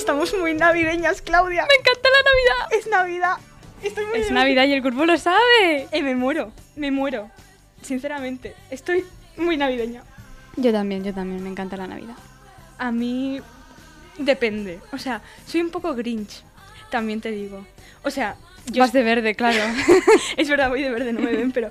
Estamos 0.00 0.34
muy 0.34 0.54
navideñas, 0.54 1.20
Claudia. 1.20 1.66
¡Me 1.68 1.74
encanta 1.74 2.08
la 2.08 2.30
Navidad! 2.30 2.78
Es 2.78 2.86
Navidad. 2.86 3.36
Estoy 3.82 4.06
muy 4.06 4.20
Es 4.20 4.30
Navidad 4.30 4.64
y 4.64 4.72
el 4.72 4.80
cuerpo 4.80 5.04
lo 5.04 5.18
sabe. 5.18 5.88
Eh, 5.92 6.02
me 6.02 6.14
muero, 6.14 6.52
me 6.74 6.90
muero. 6.90 7.30
Sinceramente, 7.82 8.54
estoy 8.70 9.04
muy 9.36 9.58
navideña. 9.58 10.02
Yo 10.56 10.72
también, 10.72 11.04
yo 11.04 11.12
también, 11.12 11.42
me 11.44 11.50
encanta 11.50 11.76
la 11.76 11.86
Navidad. 11.86 12.14
A 12.78 12.90
mí 12.90 13.42
depende. 14.16 14.80
O 14.90 14.96
sea, 14.96 15.20
soy 15.44 15.60
un 15.60 15.70
poco 15.70 15.94
grinch, 15.94 16.44
también 16.90 17.20
te 17.20 17.30
digo. 17.30 17.66
O 18.02 18.10
sea, 18.10 18.36
yo 18.72 18.80
Vas 18.80 18.94
de 18.94 19.02
verde, 19.02 19.34
claro. 19.34 19.62
es 20.38 20.48
verdad, 20.48 20.70
voy 20.70 20.82
de 20.82 20.90
verde, 20.90 21.12
no 21.12 21.20
me 21.20 21.32
ven, 21.32 21.52
pero... 21.52 21.70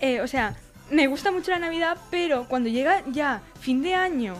eh, 0.00 0.20
o 0.20 0.26
sea, 0.26 0.56
me 0.90 1.06
gusta 1.06 1.30
mucho 1.30 1.52
la 1.52 1.60
Navidad, 1.60 1.96
pero 2.10 2.48
cuando 2.48 2.68
llega 2.68 3.04
ya 3.06 3.40
fin 3.60 3.82
de 3.82 3.94
año, 3.94 4.34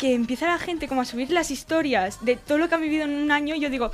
que 0.00 0.14
empieza 0.14 0.46
la 0.46 0.58
gente 0.58 0.88
como 0.88 1.02
a 1.02 1.04
subir 1.04 1.30
las 1.30 1.50
historias 1.50 2.24
de 2.24 2.36
todo 2.36 2.56
lo 2.56 2.70
que 2.70 2.74
han 2.74 2.80
vivido 2.80 3.04
en 3.04 3.10
un 3.10 3.30
año, 3.30 3.54
yo 3.54 3.68
digo, 3.68 3.90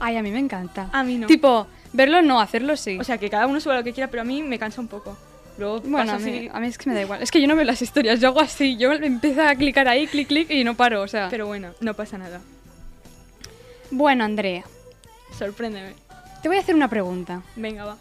Ay, 0.00 0.16
a 0.16 0.22
mí 0.22 0.32
me 0.32 0.40
encanta. 0.40 0.90
a 0.92 1.04
mí 1.04 1.16
no. 1.16 1.28
Tipo, 1.28 1.68
verlo 1.92 2.22
no, 2.22 2.40
hacerlo 2.40 2.76
sí. 2.76 2.98
O 2.98 3.04
sea, 3.04 3.18
que 3.18 3.30
cada 3.30 3.46
uno 3.46 3.60
suba 3.60 3.76
lo 3.76 3.84
que 3.84 3.92
quiera, 3.92 4.10
pero 4.10 4.22
a 4.22 4.24
mí 4.24 4.42
me 4.42 4.58
cansa 4.58 4.80
un 4.80 4.88
poco. 4.88 5.16
Luego 5.56 5.80
bueno, 5.82 6.12
a 6.14 6.18
mí, 6.18 6.48
a 6.52 6.58
mí 6.58 6.66
es 6.66 6.76
que 6.76 6.90
me 6.90 6.96
da 6.96 7.02
igual. 7.02 7.22
Es 7.22 7.30
que 7.30 7.40
yo 7.40 7.46
no 7.46 7.54
veo 7.54 7.64
las 7.64 7.80
historias, 7.80 8.20
yo 8.20 8.28
hago 8.28 8.40
así. 8.40 8.76
Yo 8.76 8.92
empiezo 8.92 9.42
a 9.42 9.54
clicar 9.54 9.86
ahí, 9.86 10.08
clic, 10.08 10.26
clic 10.26 10.50
y 10.50 10.64
no 10.64 10.74
paro, 10.74 11.02
o 11.02 11.08
sea. 11.08 11.28
Pero 11.30 11.46
bueno, 11.46 11.70
no 11.80 11.94
pasa 11.94 12.18
nada. 12.18 12.40
Bueno, 13.92 14.24
Andrea, 14.24 14.64
Sorpréndeme. 15.38 15.94
te 16.42 16.48
voy 16.48 16.56
a 16.56 16.60
hacer 16.60 16.74
una 16.74 16.88
pregunta. 16.88 17.42
Venga, 17.54 17.84
va. 17.84 17.96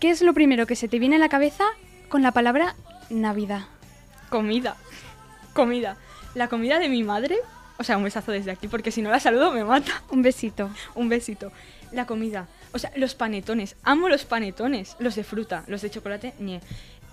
¿Qué 0.00 0.08
es 0.08 0.22
lo 0.22 0.32
primero 0.32 0.66
que 0.66 0.74
se 0.74 0.88
te 0.88 0.98
viene 0.98 1.16
a 1.16 1.18
la 1.18 1.28
cabeza 1.28 1.64
con 2.08 2.22
la 2.22 2.32
palabra 2.32 2.76
Navidad? 3.10 3.66
Comida. 4.30 4.76
Comida. 5.52 5.96
La 6.36 6.48
comida 6.48 6.78
de 6.78 6.88
mi 6.88 7.02
madre. 7.02 7.36
O 7.78 7.82
sea, 7.84 7.96
un 7.96 8.04
besazo 8.04 8.30
desde 8.30 8.50
aquí, 8.50 8.68
porque 8.68 8.90
si 8.90 9.02
no 9.02 9.10
la 9.10 9.18
saludo 9.20 9.50
me 9.52 9.64
mata. 9.64 10.02
Un 10.10 10.22
besito. 10.22 10.70
Un 10.94 11.08
besito. 11.08 11.50
La 11.92 12.06
comida. 12.06 12.46
O 12.72 12.78
sea, 12.78 12.92
los 12.94 13.14
panetones. 13.14 13.74
Amo 13.82 14.08
los 14.08 14.24
panetones. 14.24 14.96
Los 14.98 15.14
de 15.16 15.24
fruta, 15.24 15.64
los 15.66 15.82
de 15.82 15.90
chocolate, 15.90 16.34
ñe. 16.38 16.60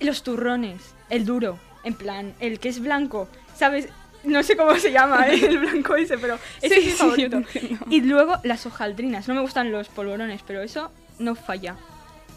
Los 0.01 0.23
turrones. 0.23 0.93
El 1.09 1.25
duro. 1.25 1.57
En 1.83 1.95
plan, 1.95 2.33
el 2.39 2.59
que 2.59 2.69
es 2.69 2.79
blanco. 2.79 3.27
¿Sabes? 3.55 3.87
No 4.23 4.41
sé 4.43 4.55
cómo 4.55 4.75
se 4.77 4.91
llama 4.91 5.27
¿eh? 5.27 5.45
el 5.45 5.57
blanco 5.59 5.95
ese, 5.95 6.17
pero 6.17 6.37
ese 6.61 6.75
Sí, 6.75 6.79
es 6.81 6.85
mi 6.85 6.91
sí, 6.91 6.97
favorito. 6.97 7.41
y 7.89 8.01
luego 8.01 8.37
las 8.43 8.65
hojaldrinas. 8.65 9.27
No 9.27 9.35
me 9.35 9.41
gustan 9.41 9.71
los 9.71 9.89
polvorones, 9.89 10.41
pero 10.47 10.61
eso 10.61 10.91
no 11.19 11.35
falla. 11.35 11.75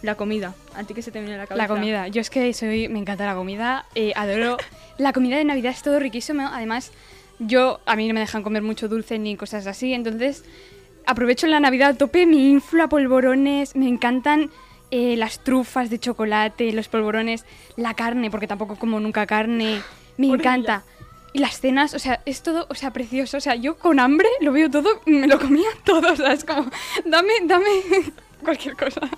La 0.02 0.14
comida. 0.14 0.54
¿A 0.74 0.84
ti 0.84 0.94
que 0.94 1.02
se 1.02 1.10
te 1.10 1.20
viene 1.20 1.34
a 1.34 1.38
la 1.38 1.46
cabeza? 1.46 1.62
La 1.66 1.68
comida. 1.68 2.08
Yo 2.08 2.20
es 2.20 2.30
que 2.30 2.52
soy, 2.52 2.88
me 2.88 2.98
encanta 2.98 3.26
la 3.26 3.34
comida. 3.34 3.86
eh, 3.94 4.12
adoro. 4.14 4.56
La 4.98 5.12
comida 5.12 5.36
de 5.36 5.44
Navidad 5.44 5.72
es 5.72 5.82
todo 5.82 5.98
riquísimo. 5.98 6.48
Además, 6.52 6.92
yo 7.38 7.80
a 7.86 7.96
mí 7.96 8.08
no 8.08 8.14
me 8.14 8.20
dejan 8.20 8.42
comer 8.42 8.62
mucho 8.62 8.88
dulce 8.88 9.18
ni 9.18 9.36
cosas 9.36 9.66
así. 9.66 9.92
Entonces, 9.94 10.44
aprovecho 11.06 11.46
la 11.46 11.60
Navidad 11.60 11.90
a 11.90 11.94
tope. 11.94 12.26
Me 12.26 12.36
inflo 12.36 12.84
a 12.84 12.88
polvorones. 12.88 13.74
Me 13.74 13.88
encantan 13.88 14.50
eh, 14.90 15.16
las 15.16 15.42
trufas 15.42 15.90
de 15.90 15.98
chocolate, 15.98 16.72
los 16.72 16.88
polvorones, 16.88 17.44
la 17.76 17.94
carne, 17.94 18.30
porque 18.30 18.46
tampoco 18.46 18.76
como 18.76 19.00
nunca 19.00 19.26
carne. 19.26 19.82
Me 20.16 20.28
encanta. 20.28 20.84
Y 21.32 21.40
las 21.40 21.60
cenas, 21.60 21.92
o 21.92 21.98
sea, 21.98 22.22
es 22.24 22.42
todo, 22.42 22.66
o 22.70 22.74
sea, 22.74 22.92
precioso. 22.92 23.36
O 23.36 23.40
sea, 23.40 23.56
yo 23.56 23.76
con 23.76 24.00
hambre 24.00 24.28
lo 24.40 24.52
veo 24.52 24.70
todo, 24.70 24.88
me 25.06 25.26
lo 25.26 25.38
comía 25.38 25.68
todo. 25.84 26.12
O 26.12 26.16
sea, 26.16 26.32
es 26.32 26.44
como, 26.44 26.70
dame, 27.04 27.32
dame 27.44 27.66
cualquier 28.46 28.76
cosa. 28.76 29.00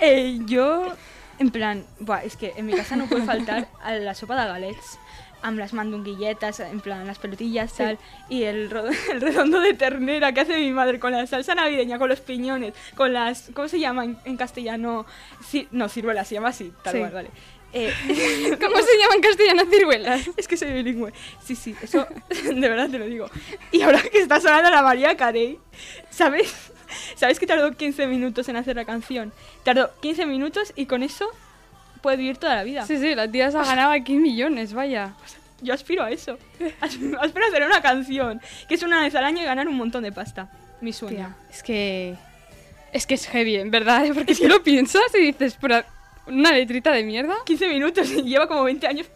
Eh, 0.00 0.38
yo, 0.46 0.92
en 1.40 1.50
plan, 1.50 1.84
buah, 1.98 2.22
es 2.22 2.36
que 2.36 2.52
en 2.56 2.66
mi 2.66 2.72
casa 2.72 2.94
no 2.94 3.06
puede 3.08 3.24
faltar 3.24 3.66
a 3.82 3.92
la 3.94 4.14
sopa 4.14 4.40
de 4.40 4.46
galets. 4.48 4.98
Amb 5.42 5.58
las 5.58 5.72
mandunguilletas, 5.72 6.60
en 6.60 6.80
plan, 6.80 7.04
las 7.06 7.18
pelotillas, 7.18 7.72
tal. 7.74 7.98
Y 8.28 8.42
el, 8.44 8.70
el 9.12 9.20
redondo 9.20 9.60
de 9.60 9.74
ternera 9.74 10.32
que 10.32 10.40
hace 10.42 10.56
mi 10.58 10.70
madre 10.72 10.98
con 11.00 11.10
la 11.12 11.26
salsa 11.26 11.54
navideña, 11.56 11.98
con 11.98 12.08
los 12.08 12.20
piñones, 12.20 12.74
con 12.96 13.12
las. 13.12 13.50
¿Cómo 13.54 13.66
se 13.68 13.78
llama 13.80 14.04
en, 14.04 14.16
en 14.24 14.36
castellano? 14.36 15.04
No, 15.72 15.88
ciruelas, 15.88 16.28
se 16.28 16.34
llama 16.36 16.48
así, 16.50 16.72
tal 16.84 16.92
Sí. 16.94 16.98
cual, 17.00 17.12
vale. 17.12 17.30
Eh, 17.72 17.92
¿Cómo 18.60 18.76
se 18.78 18.98
llaman 19.00 19.20
castellano 19.20 19.62
ciruelas? 19.70 20.30
es 20.36 20.46
que 20.48 20.56
soy 20.56 20.72
bilingüe. 20.72 21.12
Sí, 21.44 21.54
sí, 21.56 21.74
eso 21.82 22.06
de 22.44 22.68
verdad 22.68 22.88
te 22.88 22.98
lo 23.00 23.06
digo. 23.06 23.28
Y 23.72 23.82
ahora 23.82 24.00
que 24.02 24.18
está 24.18 24.40
sonando 24.40 24.70
la 24.70 24.82
María 24.82 25.16
Carey, 25.16 25.58
¿sabes? 26.10 26.72
¿Sabes 27.16 27.38
que 27.38 27.46
tardó 27.46 27.72
15 27.72 28.06
minutos 28.06 28.48
en 28.48 28.56
hacer 28.56 28.76
la 28.76 28.84
canción? 28.84 29.32
Tardó 29.64 29.90
15 30.00 30.26
minutos 30.26 30.72
y 30.76 30.86
con 30.86 31.02
eso 31.02 31.26
puede 32.02 32.16
vivir 32.16 32.36
toda 32.38 32.54
la 32.56 32.62
vida. 32.64 32.86
Sí, 32.86 32.96
sí, 32.98 33.14
la 33.14 33.30
tía 33.30 33.50
se 33.50 33.58
ha 33.58 33.64
ganado 33.64 33.92
aquí 33.92 34.14
millones, 34.14 34.72
vaya. 34.72 35.14
Yo 35.60 35.74
aspiro 35.74 36.04
a 36.04 36.10
eso. 36.10 36.38
As- 36.80 36.94
Aspiro 37.20 37.44
a 37.44 37.48
hacer 37.48 37.64
una 37.66 37.82
canción 37.82 38.40
que 38.68 38.74
es 38.76 38.82
una 38.82 39.02
vez 39.02 39.14
al 39.14 39.24
año 39.24 39.42
y 39.42 39.44
ganar 39.44 39.66
un 39.68 39.76
montón 39.76 40.02
de 40.04 40.12
pasta. 40.12 40.50
Mi 40.80 40.92
sueño. 40.92 41.16
Tía, 41.16 41.36
es 41.50 41.62
que. 41.62 42.14
Es 42.92 43.06
que 43.06 43.14
es 43.14 43.26
heavy, 43.26 43.56
en 43.56 43.70
verdad, 43.70 44.06
¿eh? 44.06 44.12
porque 44.14 44.34
si 44.36 44.46
lo 44.46 44.62
piensas 44.62 45.02
y 45.14 45.18
dices, 45.32 45.58
pero 45.60 45.82
una 46.28 46.52
letrita 46.52 46.92
de 46.92 47.02
mierda. 47.04 47.34
15 47.44 47.68
minutos 47.68 48.10
y 48.12 48.22
lleva 48.22 48.46
como 48.46 48.62
20 48.62 48.86
años 48.86 49.06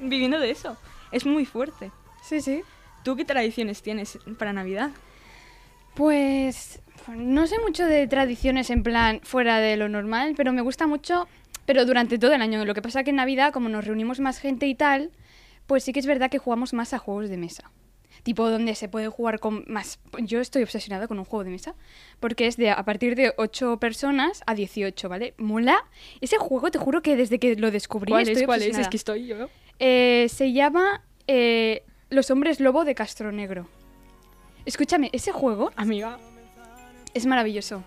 viviendo 0.00 0.40
de 0.40 0.50
eso. 0.50 0.76
Es 1.12 1.26
muy 1.26 1.44
fuerte. 1.44 1.90
Sí, 2.24 2.40
sí. 2.40 2.62
¿Tú 3.04 3.14
qué 3.14 3.24
tradiciones 3.26 3.82
tienes 3.82 4.18
para 4.38 4.52
Navidad? 4.54 4.90
Pues. 5.94 6.80
No 7.16 7.46
sé 7.46 7.58
mucho 7.58 7.86
de 7.86 8.06
tradiciones 8.06 8.70
en 8.70 8.82
plan 8.82 9.20
fuera 9.22 9.58
de 9.58 9.76
lo 9.76 9.88
normal, 9.88 10.34
pero 10.36 10.52
me 10.52 10.62
gusta 10.62 10.86
mucho. 10.86 11.28
Pero 11.66 11.84
durante 11.84 12.18
todo 12.18 12.32
el 12.32 12.42
año. 12.42 12.64
Lo 12.64 12.74
que 12.74 12.82
pasa 12.82 13.04
que 13.04 13.10
en 13.10 13.16
Navidad, 13.16 13.52
como 13.52 13.68
nos 13.68 13.84
reunimos 13.84 14.20
más 14.20 14.38
gente 14.38 14.66
y 14.66 14.74
tal, 14.74 15.10
pues 15.66 15.84
sí 15.84 15.92
que 15.92 16.00
es 16.00 16.06
verdad 16.06 16.30
que 16.30 16.38
jugamos 16.38 16.72
más 16.72 16.92
a 16.92 16.98
juegos 16.98 17.28
de 17.28 17.36
mesa. 17.36 17.70
Tipo 18.24 18.48
donde 18.48 18.74
se 18.74 18.88
puede 18.88 19.08
jugar 19.08 19.40
con 19.40 19.64
más... 19.66 19.98
Yo 20.20 20.40
estoy 20.40 20.62
obsesionada 20.62 21.08
con 21.08 21.18
un 21.18 21.24
juego 21.24 21.44
de 21.44 21.50
mesa, 21.50 21.74
porque 22.20 22.46
es 22.46 22.56
de 22.56 22.70
a 22.70 22.84
partir 22.84 23.16
de 23.16 23.32
8 23.36 23.78
personas 23.78 24.42
a 24.46 24.54
18, 24.54 25.08
¿vale? 25.08 25.34
Mola. 25.38 25.84
Ese 26.20 26.38
juego, 26.38 26.70
te 26.70 26.78
juro 26.78 27.02
que 27.02 27.16
desde 27.16 27.38
que 27.38 27.56
lo 27.56 27.70
descubrí 27.70 28.12
¿Cuál 28.12 28.28
estoy 28.28 28.42
es? 28.42 28.46
¿Cuál 28.46 28.62
es? 28.62 28.78
Es 28.78 28.88
que 28.88 28.96
estoy 28.96 29.26
yo. 29.26 29.48
Eh, 29.78 30.26
se 30.28 30.52
llama 30.52 31.02
eh, 31.26 31.84
Los 32.10 32.30
Hombres 32.30 32.60
Lobo 32.60 32.84
de 32.84 32.94
Castro 32.94 33.32
Negro. 33.32 33.68
Escúchame, 34.66 35.10
ese 35.12 35.32
juego 35.32 35.72
Amiga. 35.74 36.18
Es 37.14 37.26
maravilloso. 37.26 37.82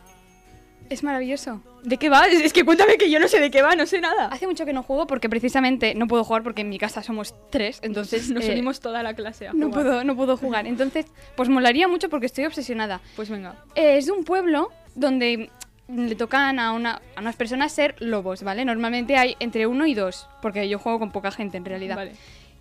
Es 0.90 1.04
maravilloso. 1.04 1.62
¿De 1.84 1.98
qué 1.98 2.10
va? 2.10 2.28
Es 2.28 2.42
es 2.42 2.54
que 2.54 2.64
cuéntame 2.64 2.98
que 2.98 3.10
yo 3.10 3.20
no 3.20 3.28
sé 3.28 3.40
de 3.40 3.50
qué 3.50 3.64
va, 3.64 3.76
no 3.76 3.88
sé 3.88 4.02
nada. 4.02 4.28
Hace 4.28 4.46
mucho 4.46 4.66
que 4.66 4.74
no 4.74 4.84
juego 4.84 5.08
porque 5.08 5.30
precisamente 5.30 5.96
no 5.96 6.08
puedo 6.08 6.24
jugar 6.24 6.44
porque 6.44 6.62
en 6.62 6.70
mi 6.70 6.78
casa 6.78 7.02
somos 7.02 7.34
tres, 7.50 7.80
entonces 7.82 8.30
Nos 8.32 8.46
eh, 8.46 8.52
unimos 8.52 8.80
toda 8.80 9.02
la 9.02 9.16
clase 9.16 9.48
a 9.48 9.54
no 9.54 9.68
jugar. 9.68 9.84
puedo, 9.84 10.04
no 10.04 10.16
puedo 10.16 10.38
jugar. 10.38 10.68
Entonces, 10.68 11.08
pues 11.36 11.50
molaría 11.50 11.88
mucho 11.88 12.10
porque 12.10 12.28
estoy 12.28 12.46
obsesionada. 12.46 13.02
Pues 13.16 13.30
venga. 13.30 13.56
Eh, 13.74 13.98
es 13.98 14.06
de 14.06 14.12
un 14.12 14.24
pueblo 14.24 14.72
donde 14.94 15.50
le 15.88 16.16
tocan 16.16 16.60
a, 16.60 16.72
una, 16.72 17.02
a 17.16 17.22
unas 17.22 17.36
personas 17.36 17.72
ser 17.72 17.96
lobos, 18.00 18.44
¿vale? 18.44 18.64
Normalmente 18.66 19.18
hay 19.18 19.36
entre 19.40 19.66
uno 19.68 19.88
y 19.88 19.96
dos, 19.96 20.28
porque 20.42 20.70
yo 20.70 20.78
juego 20.80 21.00
con 21.00 21.12
poca 21.12 21.32
gente 21.32 21.58
en 21.58 21.66
realidad. 21.66 21.96
Vale. 21.96 22.12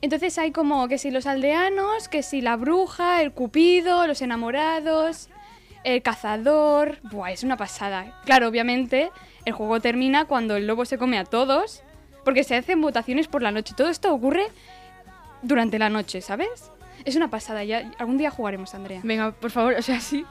Entonces 0.01 0.37
hay 0.39 0.51
como 0.51 0.87
que 0.89 0.99
si 0.99 1.11
los 1.11 1.27
aldeanos, 1.27 2.09
que 2.09 2.23
si 2.23 2.43
la 2.43 2.57
bruja, 2.57 3.23
el 3.23 3.33
cupido, 3.33 4.07
los 4.07 4.21
enamorados, 4.21 5.29
el 5.85 6.03
cazador. 6.03 6.99
Buah, 7.03 7.31
es 7.33 7.43
una 7.45 7.57
pasada. 7.57 8.21
Claro, 8.25 8.49
obviamente 8.49 9.11
el 9.45 9.53
juego 9.53 9.81
termina 9.81 10.25
cuando 10.25 10.57
el 10.57 10.67
lobo 10.67 10.85
se 10.85 10.99
come 10.99 11.19
a 11.19 11.25
todos, 11.25 11.83
porque 12.25 12.45
se 12.45 12.57
hacen 12.57 12.81
votaciones 12.81 13.29
por 13.29 13.43
la 13.43 13.51
noche. 13.51 13.75
Todo 13.77 13.89
esto 13.91 14.13
ocurre 14.13 14.47
durante 15.43 15.79
la 15.79 15.91
noche, 15.91 16.21
¿sabes? 16.21 16.71
Es 17.05 17.17
una 17.17 17.29
pasada, 17.29 17.65
ya 17.65 17.91
algún 17.99 18.17
día 18.19 18.31
jugaremos, 18.31 18.75
Andrea. 18.75 19.01
Venga, 19.05 19.33
por 19.33 19.51
favor, 19.51 19.75
o 19.75 19.83
sea, 19.83 20.01
sí. 20.01 20.25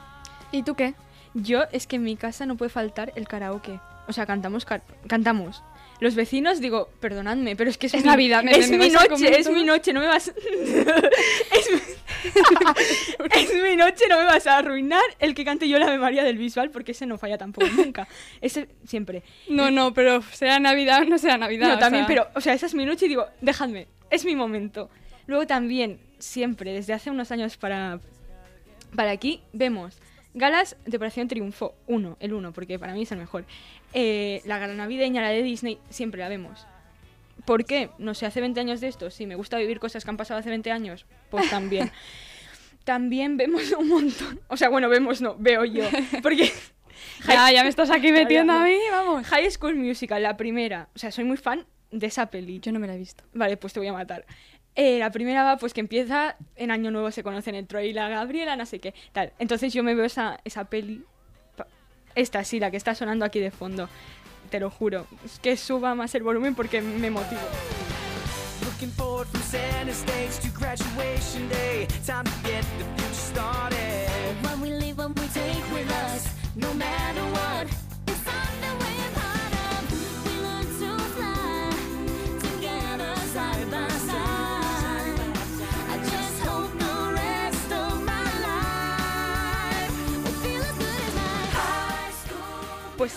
¿Y 0.50 0.62
tú 0.64 0.74
qué? 0.74 0.94
Yo 1.34 1.62
es 1.72 1.86
que 1.86 1.96
en 1.96 2.02
mi 2.04 2.16
casa 2.16 2.46
no 2.46 2.56
puede 2.56 2.68
faltar 2.70 3.12
el 3.16 3.28
karaoke. 3.28 3.78
O 4.08 4.12
sea, 4.12 4.26
cantamos, 4.26 4.64
car- 4.64 4.82
cantamos. 5.08 5.62
Los 6.00 6.14
vecinos, 6.16 6.60
digo, 6.60 6.88
perdonadme, 7.00 7.54
pero 7.56 7.70
es 7.70 7.78
que 7.78 7.86
es, 7.86 7.94
Es 7.94 8.02
mi, 8.02 8.08
Navidad, 8.08 8.42
me- 8.42 8.52
es 8.52 8.68
me 8.70 8.78
mi 8.78 8.90
noche, 8.90 9.38
es 9.38 9.46
todo. 9.46 9.54
mi 9.54 9.64
noche, 9.64 9.92
no 9.92 10.00
me 10.00 10.06
vas... 10.06 10.28
es, 11.52 11.70
mi... 11.70 11.80
es 13.40 13.62
mi 13.62 13.76
noche, 13.76 14.04
no 14.08 14.18
me 14.18 14.24
vas 14.24 14.46
a 14.46 14.58
arruinar 14.58 15.02
el 15.20 15.34
que 15.34 15.44
cante 15.44 15.68
yo 15.68 15.78
la 15.78 15.86
Ave 15.86 15.98
María 15.98 16.24
del 16.24 16.36
visual, 16.36 16.70
porque 16.70 16.92
ese 16.92 17.06
no 17.06 17.16
falla 17.16 17.38
tampoco 17.38 17.68
nunca. 17.76 18.08
Ese 18.40 18.68
siempre. 18.86 19.22
No, 19.48 19.70
no, 19.70 19.94
pero 19.94 20.20
sea 20.22 20.58
Navidad 20.58 21.02
o 21.02 21.04
no 21.04 21.18
sea 21.18 21.38
Navidad. 21.38 21.68
No, 21.68 21.78
también, 21.78 22.06
sea, 22.06 22.08
pero, 22.08 22.28
o 22.34 22.40
sea, 22.40 22.54
esa 22.54 22.66
es 22.66 22.74
mi 22.74 22.84
noche 22.84 23.06
y 23.06 23.10
digo, 23.10 23.26
dejadme, 23.40 23.86
es 24.10 24.24
mi 24.24 24.34
momento. 24.34 24.90
Luego 25.26 25.46
también, 25.46 26.00
siempre, 26.18 26.72
desde 26.72 26.92
hace 26.92 27.10
unos 27.10 27.30
años 27.30 27.56
para, 27.56 28.00
para 28.96 29.10
aquí, 29.12 29.40
vemos 29.52 29.96
galas 30.34 30.76
de 30.84 30.96
Operación 30.96 31.28
Triunfo 31.28 31.74
1, 31.86 32.16
el 32.20 32.34
1, 32.34 32.52
porque 32.52 32.78
para 32.78 32.92
mí 32.92 33.02
es 33.02 33.12
el 33.12 33.18
mejor. 33.18 33.44
Eh, 33.94 34.42
la 34.44 34.58
gala 34.58 34.74
navideña, 34.74 35.22
la 35.22 35.28
de 35.28 35.42
Disney, 35.42 35.78
siempre 35.88 36.20
la 36.20 36.28
vemos. 36.28 36.66
¿Por 37.44 37.64
qué? 37.64 37.90
No 37.98 38.14
sé, 38.14 38.26
hace 38.26 38.40
20 38.40 38.60
años 38.60 38.80
de 38.80 38.88
esto, 38.88 39.10
sí, 39.10 39.26
me 39.26 39.36
gusta 39.36 39.58
vivir 39.58 39.78
cosas 39.80 40.04
que 40.04 40.10
han 40.10 40.16
pasado 40.16 40.40
hace 40.40 40.50
20 40.50 40.70
años, 40.70 41.06
pues 41.30 41.48
también. 41.50 41.90
también 42.84 43.36
vemos 43.36 43.72
un 43.72 43.88
montón, 43.88 44.40
o 44.48 44.56
sea, 44.56 44.68
bueno, 44.68 44.88
vemos 44.88 45.20
no, 45.20 45.36
veo 45.38 45.64
yo, 45.64 45.84
porque... 46.22 46.52
Ya, 47.28 47.50
ya 47.50 47.62
me 47.62 47.68
estás 47.68 47.90
aquí 47.90 48.12
metiendo 48.12 48.52
a 48.52 48.64
mí, 48.64 48.76
vamos. 48.90 49.26
High 49.26 49.50
School 49.50 49.76
Musical, 49.76 50.22
la 50.22 50.36
primera. 50.36 50.88
O 50.94 50.98
sea, 50.98 51.10
soy 51.10 51.24
muy 51.24 51.36
fan 51.36 51.66
de 51.90 52.06
esa 52.06 52.26
peli. 52.26 52.60
Yo 52.60 52.72
no 52.72 52.78
me 52.78 52.86
la 52.86 52.94
he 52.94 52.98
visto. 52.98 53.24
Vale, 53.32 53.56
pues 53.56 53.72
te 53.72 53.80
voy 53.80 53.88
a 53.88 53.92
matar. 53.92 54.26
Eh, 54.74 54.98
la 54.98 55.10
primera 55.10 55.44
va, 55.44 55.56
pues 55.56 55.72
que 55.72 55.80
empieza 55.80 56.36
en 56.56 56.70
Año 56.70 56.90
Nuevo, 56.90 57.10
se 57.10 57.22
conocen 57.22 57.54
el 57.54 57.66
Troy 57.66 57.88
y 57.88 57.92
la 57.92 58.08
Gabriela, 58.08 58.56
no 58.56 58.66
sé 58.66 58.80
qué, 58.80 58.94
tal. 59.12 59.32
Entonces 59.38 59.72
yo 59.72 59.84
me 59.84 59.94
veo 59.94 60.04
esa, 60.04 60.40
esa 60.44 60.64
peli. 60.64 61.04
Esta 62.14 62.44
sí, 62.44 62.60
la 62.60 62.70
que 62.70 62.76
está 62.76 62.94
sonando 62.94 63.24
aquí 63.24 63.40
de 63.40 63.50
fondo. 63.50 63.88
Te 64.50 64.60
lo 64.60 64.70
juro. 64.70 65.06
Es 65.24 65.38
que 65.38 65.56
suba 65.56 65.94
más 65.94 66.14
el 66.14 66.22
volumen 66.22 66.54
porque 66.54 66.80
me 66.80 67.10
motivo. 67.10 67.40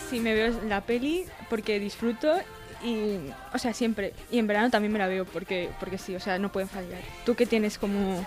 Sí, 0.10 0.20
me 0.20 0.34
veo 0.34 0.60
la 0.68 0.82
peli 0.82 1.26
porque 1.50 1.80
disfruto 1.80 2.34
y, 2.84 3.18
o 3.54 3.58
sea, 3.58 3.74
siempre. 3.74 4.14
Y 4.32 4.40
en 4.40 4.48
verano 4.48 4.70
también 4.70 4.92
me 4.94 5.00
la 5.00 5.08
veo 5.08 5.26
porque, 5.26 5.70
porque 5.80 5.98
sí, 5.98 6.16
o 6.16 6.20
sea, 6.20 6.38
no 6.40 6.52
pueden 6.52 6.70
fallar. 6.70 7.02
¿Tú 7.26 7.36
qué 7.36 7.46
tienes 7.46 7.78
como 7.78 8.26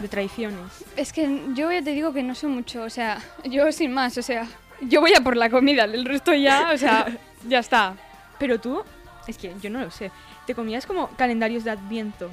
de 0.00 0.08
tradiciones? 0.08 0.84
Es 0.96 1.12
que 1.12 1.42
yo 1.54 1.70
ya 1.70 1.82
te 1.82 1.92
digo 1.92 2.12
que 2.12 2.22
no 2.22 2.34
sé 2.34 2.46
mucho, 2.46 2.82
o 2.82 2.90
sea, 2.90 3.20
yo 3.44 3.70
sin 3.72 3.92
más, 3.92 4.16
o 4.18 4.22
sea, 4.22 4.46
yo 4.80 5.00
voy 5.00 5.12
a 5.14 5.20
por 5.20 5.36
la 5.36 5.50
comida, 5.50 5.84
el 5.84 6.04
resto 6.04 6.34
ya, 6.34 6.70
o 6.72 6.78
sea, 6.78 7.06
ya 7.48 7.58
está. 7.58 7.94
Pero 8.38 8.58
tú, 8.58 8.82
es 9.26 9.36
que 9.36 9.54
yo 9.60 9.70
no 9.70 9.80
lo 9.80 9.90
sé, 9.90 10.10
te 10.46 10.54
comías 10.54 10.86
como 10.86 11.08
calendarios 11.10 11.64
de 11.64 11.70
adviento. 11.70 12.30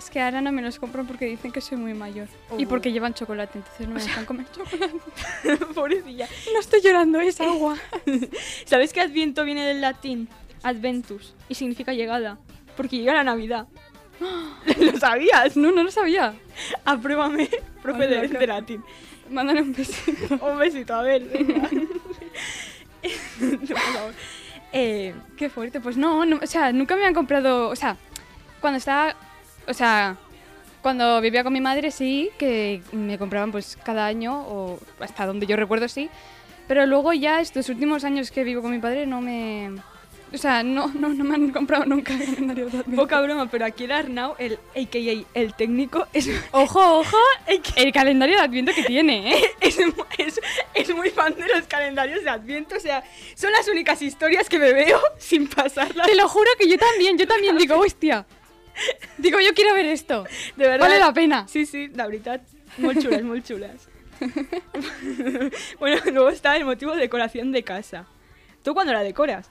Es 0.00 0.08
que 0.08 0.18
ahora 0.18 0.40
no 0.40 0.50
me 0.50 0.62
los 0.62 0.78
compro 0.78 1.04
porque 1.04 1.26
dicen 1.26 1.52
que 1.52 1.60
soy 1.60 1.76
muy 1.76 1.92
mayor. 1.92 2.26
Y 2.56 2.64
Oh. 2.64 2.68
porque 2.70 2.90
llevan 2.90 3.12
chocolate, 3.12 3.58
entonces 3.58 3.86
no 3.86 3.94
me 3.94 4.02
dejan 4.02 4.24
comer 4.24 4.46
chocolate. 4.50 4.96
Pobrecilla. 5.74 6.26
No 6.54 6.58
estoy 6.58 6.80
llorando, 6.80 7.20
es 7.20 7.38
agua. 7.38 7.76
¿Sabes 8.64 8.94
que 8.94 9.02
adviento 9.02 9.44
viene 9.44 9.62
del 9.66 9.82
latín? 9.82 10.26
Adventus. 10.62 11.34
Y 11.50 11.54
significa 11.54 11.92
llegada. 11.92 12.38
Porque 12.78 12.96
llega 12.96 13.12
la 13.12 13.24
Navidad. 13.24 13.66
¿Lo 14.80 14.98
sabías? 14.98 15.54
No, 15.58 15.70
no 15.70 15.82
lo 15.82 15.90
sabía. 15.90 16.32
Apruébame, 16.86 17.50
profe 17.82 18.06
de, 18.06 18.26
de 18.26 18.46
latín. 18.46 18.82
Mándale 19.28 19.60
un 19.60 19.74
besito. 19.74 20.34
Un 20.46 20.58
besito, 20.58 20.94
a 20.94 21.02
ver. 21.02 21.22
Por 23.38 23.68
favor. 23.68 24.14
Eh, 24.72 25.14
Qué 25.36 25.50
fuerte, 25.50 25.78
pues 25.80 25.96
no, 25.98 26.24
no, 26.24 26.38
o 26.42 26.46
sea, 26.46 26.72
nunca 26.72 26.96
me 26.96 27.04
han 27.04 27.12
comprado, 27.14 27.68
o 27.68 27.76
sea, 27.76 27.96
cuando 28.60 28.78
estaba, 28.78 29.14
o 29.70 29.74
sea, 29.74 30.16
cuando 30.82 31.20
vivía 31.20 31.44
con 31.44 31.52
mi 31.52 31.60
madre 31.60 31.90
sí, 31.90 32.30
que 32.38 32.82
me 32.92 33.18
compraban 33.18 33.52
pues 33.52 33.76
cada 33.84 34.06
año, 34.06 34.40
o 34.48 34.78
hasta 35.00 35.26
donde 35.26 35.46
yo 35.46 35.56
recuerdo 35.56 35.88
sí, 35.88 36.08
pero 36.68 36.86
luego 36.86 37.12
ya 37.12 37.40
estos 37.40 37.68
últimos 37.68 38.04
años 38.04 38.30
que 38.30 38.44
vivo 38.44 38.62
con 38.62 38.70
mi 38.70 38.78
padre 38.78 39.04
no 39.06 39.20
me, 39.20 39.70
o 40.32 40.38
sea, 40.38 40.62
no, 40.62 40.86
no, 40.88 41.08
no 41.08 41.24
me 41.24 41.34
han 41.34 41.50
comprado 41.50 41.84
nunca 41.84 42.14
el 42.14 42.24
calendario 42.24 42.66
de 42.70 42.78
Adviento. 42.78 43.02
poca 43.02 43.20
broma, 43.20 43.46
pero 43.50 43.64
aquí 43.66 43.84
el 43.84 43.92
Arnau, 43.92 44.36
el 44.38 44.58
AKA, 44.76 45.26
el 45.34 45.54
técnico, 45.54 46.06
es, 46.12 46.30
Ojo, 46.52 47.00
ojo, 47.00 47.16
el 47.76 47.92
calendario 47.92 48.36
de 48.36 48.42
Adviento 48.42 48.72
que 48.72 48.84
tiene, 48.84 49.34
¿eh? 49.34 49.44
es, 49.60 49.78
es- 50.18 50.40
es 50.72 50.94
muy 50.94 51.10
fan 51.10 51.34
de 51.34 51.48
los 51.48 51.66
calendarios 51.66 52.22
de 52.24 52.30
Adviento. 52.30 52.76
O 52.76 52.80
sea, 52.80 53.02
son 53.34 53.50
las 53.52 53.66
únicas 53.68 54.00
historias 54.00 54.48
que 54.48 54.58
me 54.58 54.72
veo 54.72 54.98
sin 55.18 55.48
pasarlas. 55.48 56.06
Te 56.06 56.14
lo 56.14 56.28
juro 56.28 56.48
que 56.58 56.68
yo 56.68 56.78
también, 56.78 57.18
yo 57.18 57.26
también 57.26 57.58
digo, 57.58 57.76
hostia, 57.78 58.24
digo, 59.18 59.40
yo 59.40 59.52
quiero 59.54 59.74
ver 59.74 59.86
esto, 59.86 60.24
De 60.56 60.66
verdad. 60.66 60.86
vale 60.86 60.98
la 60.98 61.12
pena. 61.12 61.46
Sí, 61.48 61.66
sí, 61.66 61.88
la 61.88 62.06
verdad, 62.06 62.40
muy 62.78 62.96
chulas, 63.02 63.22
muy 63.22 63.42
chulas. 63.42 63.88
bueno, 65.78 66.00
luego 66.12 66.28
está 66.28 66.56
el 66.56 66.64
motivo 66.64 66.92
de 66.92 67.00
decoración 67.00 67.52
de 67.52 67.62
casa. 67.62 68.06
¿Tú 68.62 68.74
cuándo 68.74 68.92
la 68.92 69.02
decoras? 69.02 69.50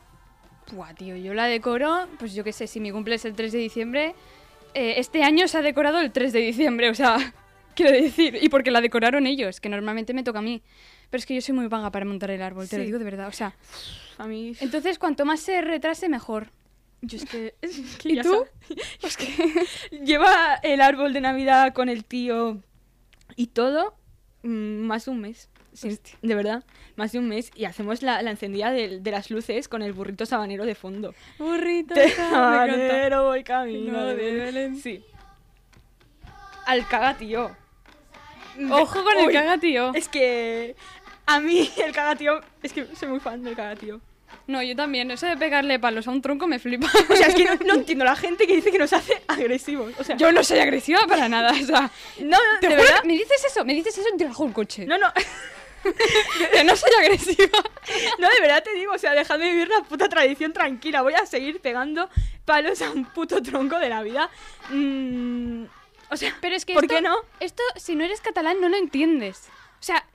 Buah, 0.72 0.94
tío, 0.94 1.16
yo 1.16 1.34
la 1.34 1.46
decoro, 1.46 2.08
pues 2.20 2.34
yo 2.34 2.44
qué 2.44 2.54
sé, 2.54 2.68
si 2.68 2.80
mi 2.80 2.92
cumple 2.92 3.16
es 3.16 3.26
el 3.26 3.34
3 3.34 3.52
de 3.52 3.58
diciembre, 3.58 4.16
eh, 4.76 4.96
este 4.98 5.24
año 5.24 5.48
se 5.48 5.58
ha 5.58 5.62
decorado 5.64 6.00
el 6.00 6.12
3 6.12 6.32
de 6.32 6.40
diciembre, 6.40 6.90
o 6.90 6.96
sea, 6.96 7.34
quiero 7.76 7.92
decir, 7.92 8.38
y 8.40 8.50
porque 8.50 8.70
la 8.70 8.82
decoraron 8.82 9.26
ellos, 9.26 9.60
que 9.60 9.70
normalmente 9.70 10.14
me 10.14 10.24
toca 10.24 10.40
a 10.40 10.44
mí. 10.44 10.62
Pero 11.10 11.20
es 11.20 11.26
que 11.26 11.34
yo 11.34 11.42
soy 11.42 11.56
muy 11.56 11.66
vaga 11.66 11.90
para 11.92 12.06
montar 12.06 12.30
el 12.30 12.42
árbol, 12.44 12.70
te 12.70 12.78
lo 12.78 12.84
digo 12.84 13.00
de 13.00 13.06
verdad, 13.06 13.28
o 13.28 13.32
sea. 13.32 13.56
A 14.20 14.28
mí... 14.28 14.54
Entonces, 14.60 15.00
cuanto 15.00 15.26
más 15.26 15.40
se 15.40 15.60
retrase, 15.62 16.08
mejor. 16.08 16.52
Yo 17.02 17.18
es 17.18 17.26
que... 17.26 17.56
es 17.62 17.98
que 17.98 18.10
¿Y 18.10 18.16
ya 18.16 18.24
tú? 18.24 18.46
sabes. 19.00 19.90
Lleva 19.92 20.56
el 20.64 20.82
árbol 20.82 21.14
de 21.14 21.22
Navidad 21.22 21.74
con 21.74 21.90
el 21.90 22.06
tío 22.06 22.62
y 23.36 23.48
todo 23.48 23.96
mm, 24.44 24.82
más 24.82 25.06
de 25.06 25.12
un 25.12 25.22
mes. 25.22 25.50
De 26.22 26.36
verdad, 26.36 26.66
más 26.98 27.12
de 27.14 27.20
un 27.20 27.30
mes. 27.30 27.52
Y 27.56 27.66
hacemos 27.66 28.02
la, 28.02 28.22
la 28.22 28.32
encendida 28.32 28.72
de, 28.72 29.00
de 29.00 29.12
las 29.12 29.30
luces 29.32 29.68
con 29.70 29.82
el 29.82 29.94
burrito 29.94 30.26
sabanero 30.26 30.66
de 30.66 30.76
fondo. 30.76 31.14
Burrito, 31.38 31.94
Te 31.94 32.10
sabanero 32.10 33.26
voy 33.26 33.44
camino 33.44 33.94
No, 33.94 34.06
de 34.06 34.16
Belén. 34.16 34.76
Sí. 34.76 35.04
Al 36.66 36.88
cagatío. 36.88 37.56
Ojo 38.72 39.04
con 39.04 39.18
el 39.20 39.28
Uy, 39.28 39.34
caga, 39.34 39.58
tío. 39.58 39.94
Es 39.94 40.10
que 40.10 40.76
a 41.26 41.40
mí 41.40 41.70
el 41.84 41.94
cagatío, 41.94 42.42
es 42.62 42.74
que 42.74 42.94
soy 42.96 43.08
muy 43.08 43.20
fan 43.20 43.42
del 43.44 43.56
cagatío. 43.56 44.02
No, 44.48 44.64
yo 44.64 44.76
también, 44.76 45.12
eso 45.12 45.28
de 45.28 45.38
pegarle 45.38 45.80
palos 45.80 46.08
a 46.08 46.12
un 46.12 46.22
tronco 46.22 46.48
me 46.48 46.60
flipa. 46.60 46.90
O 47.10 47.16
sea, 47.16 47.28
es 47.28 47.36
que 47.36 47.46
no, 47.46 47.56
no 47.56 47.74
entiendo 47.76 48.06
la 48.06 48.16
gente 48.16 48.48
que 48.48 48.56
dice 48.56 48.72
que 48.72 48.80
nos 48.80 48.94
hace 48.94 49.22
agresivos. 49.28 49.94
O 50.00 50.04
sea, 50.04 50.18
yo 50.18 50.32
no 50.32 50.44
soy 50.44 50.60
agresiva 50.60 51.02
para 51.08 51.30
nada, 51.30 51.52
o 51.52 51.66
sea. 51.66 51.92
no, 52.20 52.38
Te 52.62 52.70
de 52.70 52.76
verdad. 52.76 53.04
me 53.04 53.14
dices 53.14 53.44
eso, 53.46 53.64
me 53.66 53.74
dices 53.74 53.98
eso 53.98 54.08
y 54.14 54.18
te 54.18 54.26
rajo 54.26 54.46
el 54.46 54.54
coche. 54.54 54.86
No, 54.86 54.98
no. 54.98 55.12
que 56.52 56.64
no 56.64 56.76
soy 56.76 56.92
agresiva. 57.00 57.60
No, 58.18 58.30
de 58.30 58.42
verdad 58.42 58.64
te 58.64 58.74
digo, 58.74 58.94
o 58.94 58.98
sea, 58.98 59.14
dejadme 59.14 59.52
vivir 59.52 59.70
la 59.70 59.84
puta 59.84 60.10
tradición 60.10 60.54
tranquila. 60.54 61.02
Voy 61.02 61.14
a 61.14 61.26
seguir 61.26 61.60
pegando 61.62 62.10
palos 62.46 62.82
a 62.82 62.92
un 62.92 63.06
puto 63.06 63.42
tronco 63.42 63.80
de 63.80 63.90
Navidad. 63.90 64.30
Mm, 64.70 65.66
o 66.10 66.18
sea, 66.18 66.36
Pero 66.42 66.56
es 66.56 66.66
que 66.66 66.74
¿por 66.74 66.86
esto, 66.86 66.96
qué 66.96 67.02
no? 67.02 67.16
Esto, 67.40 67.64
si 67.76 67.96
no 67.96 68.04
eres 68.04 68.22
catalán, 68.22 68.60
no 68.62 68.70
lo 68.70 68.78
entiendes. 68.78 69.48
O 69.80 69.84
sea, 69.84 70.06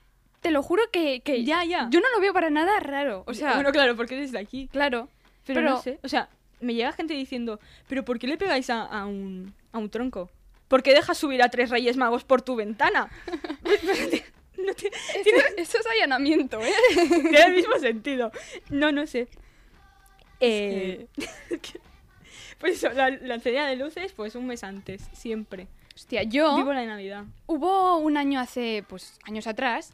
te 0.45 0.51
lo 0.51 0.63
juro 0.63 0.83
que, 0.93 1.21
que 1.21 1.43
Ya, 1.43 1.65
ya. 1.65 1.89
yo 1.91 2.01
no 2.01 2.11
lo 2.15 2.21
veo 2.21 2.35
para 2.35 2.51
nada 2.51 2.79
raro. 2.79 3.25
O 3.27 3.33
sea, 3.33 3.55
bueno, 3.55 3.73
claro, 3.73 3.97
porque 3.97 4.15
eres 4.15 4.31
de 4.31 4.39
aquí. 4.39 4.69
claro. 4.71 5.09
Pero, 5.47 5.61
Pero- 5.61 5.71
no 5.71 5.81
sé, 5.83 5.99
o 6.03 6.09
sea, 6.09 6.29
me 6.61 6.75
llega 6.75 6.93
gente 6.93 7.15
diciendo, 7.15 7.59
¿pero 7.89 8.05
por 8.05 8.19
qué 8.19 8.27
le 8.27 8.37
pegáis 8.37 8.69
a, 8.69 8.83
a 8.83 9.07
un, 9.07 9.55
a 9.73 9.79
un 9.79 9.89
tronco? 9.89 10.31
¿Por 10.69 10.83
qué 10.83 10.93
dejas 10.93 11.17
subir 11.17 11.43
a 11.43 11.49
tres 11.49 11.71
reyes 11.71 11.97
magos 11.97 12.25
por 12.25 12.43
tu 12.43 12.57
ventana? 12.57 13.09
no 14.59 14.75
tiene, 14.75 14.97
Eso, 15.15 15.31
eso 15.57 15.79
es 15.79 15.87
allanamiento, 15.87 16.61
¿eh? 16.61 16.73
tiene 17.09 17.43
el 17.45 17.55
mismo 17.55 17.79
sentido. 17.79 18.31
No, 18.69 18.93
no 18.93 19.07
sé. 19.07 19.29
Eh, 20.41 21.07
pues 22.59 22.75
eso, 22.85 22.91
la, 22.91 23.09
la 23.11 23.39
de 23.39 23.77
luces, 23.77 24.13
pues 24.13 24.35
un 24.35 24.47
mes 24.47 24.63
antes, 24.63 25.09
siempre. 25.15 25.69
Hostia, 25.95 26.23
yo... 26.23 26.57
Vivo 26.57 26.73
la 26.73 26.81
de 26.81 26.87
Navidad. 26.87 27.25
Hubo 27.47 27.99
un 27.99 28.17
año 28.17 28.41
hace, 28.41 28.85
pues, 28.89 29.19
años 29.25 29.47
atrás, 29.47 29.93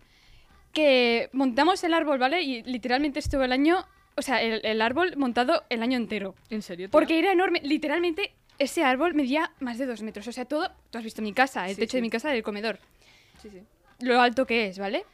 que 0.73 1.29
montamos 1.33 1.83
el 1.85 1.95
árbol, 1.95 2.19
¿vale? 2.19 2.43
Y 2.43 2.63
literalmente 2.63 3.19
estuvo 3.19 3.43
el 3.43 3.53
año, 3.53 3.85
o 4.17 4.23
sea, 4.23 4.41
el, 4.43 4.61
el 4.65 4.81
árbol 4.83 5.15
montado 5.17 5.65
el 5.69 5.83
año 5.83 5.97
entero. 5.97 6.35
¿En 6.51 6.63
serio? 6.63 6.87
tía? 6.89 6.93
Porque 6.93 7.19
era 7.19 7.33
enorme, 7.33 7.61
literalmente 7.63 8.33
ese 8.59 8.85
árbol 8.85 9.15
medía 9.15 9.53
más 9.61 9.79
de 9.79 9.87
dos 9.87 10.03
metros. 10.03 10.27
O 10.29 10.33
sea, 10.33 10.45
todo, 10.45 10.71
tú 10.91 10.99
has 10.99 11.05
visto 11.05 11.23
mi 11.23 11.33
casa, 11.33 11.67
el 11.69 11.75
Sí, 11.75 11.81
techo 11.81 11.93
sí. 11.93 11.97
de 11.99 12.03
mi 12.03 12.11
casa, 12.11 12.31
del 12.31 12.43
comedor. 12.43 12.79
Sí, 13.41 13.49
sí. 13.51 13.63
Lo 14.01 14.21
alto 14.21 14.47
que 14.47 14.67
es, 14.69 14.79
¿vale? 14.79 15.05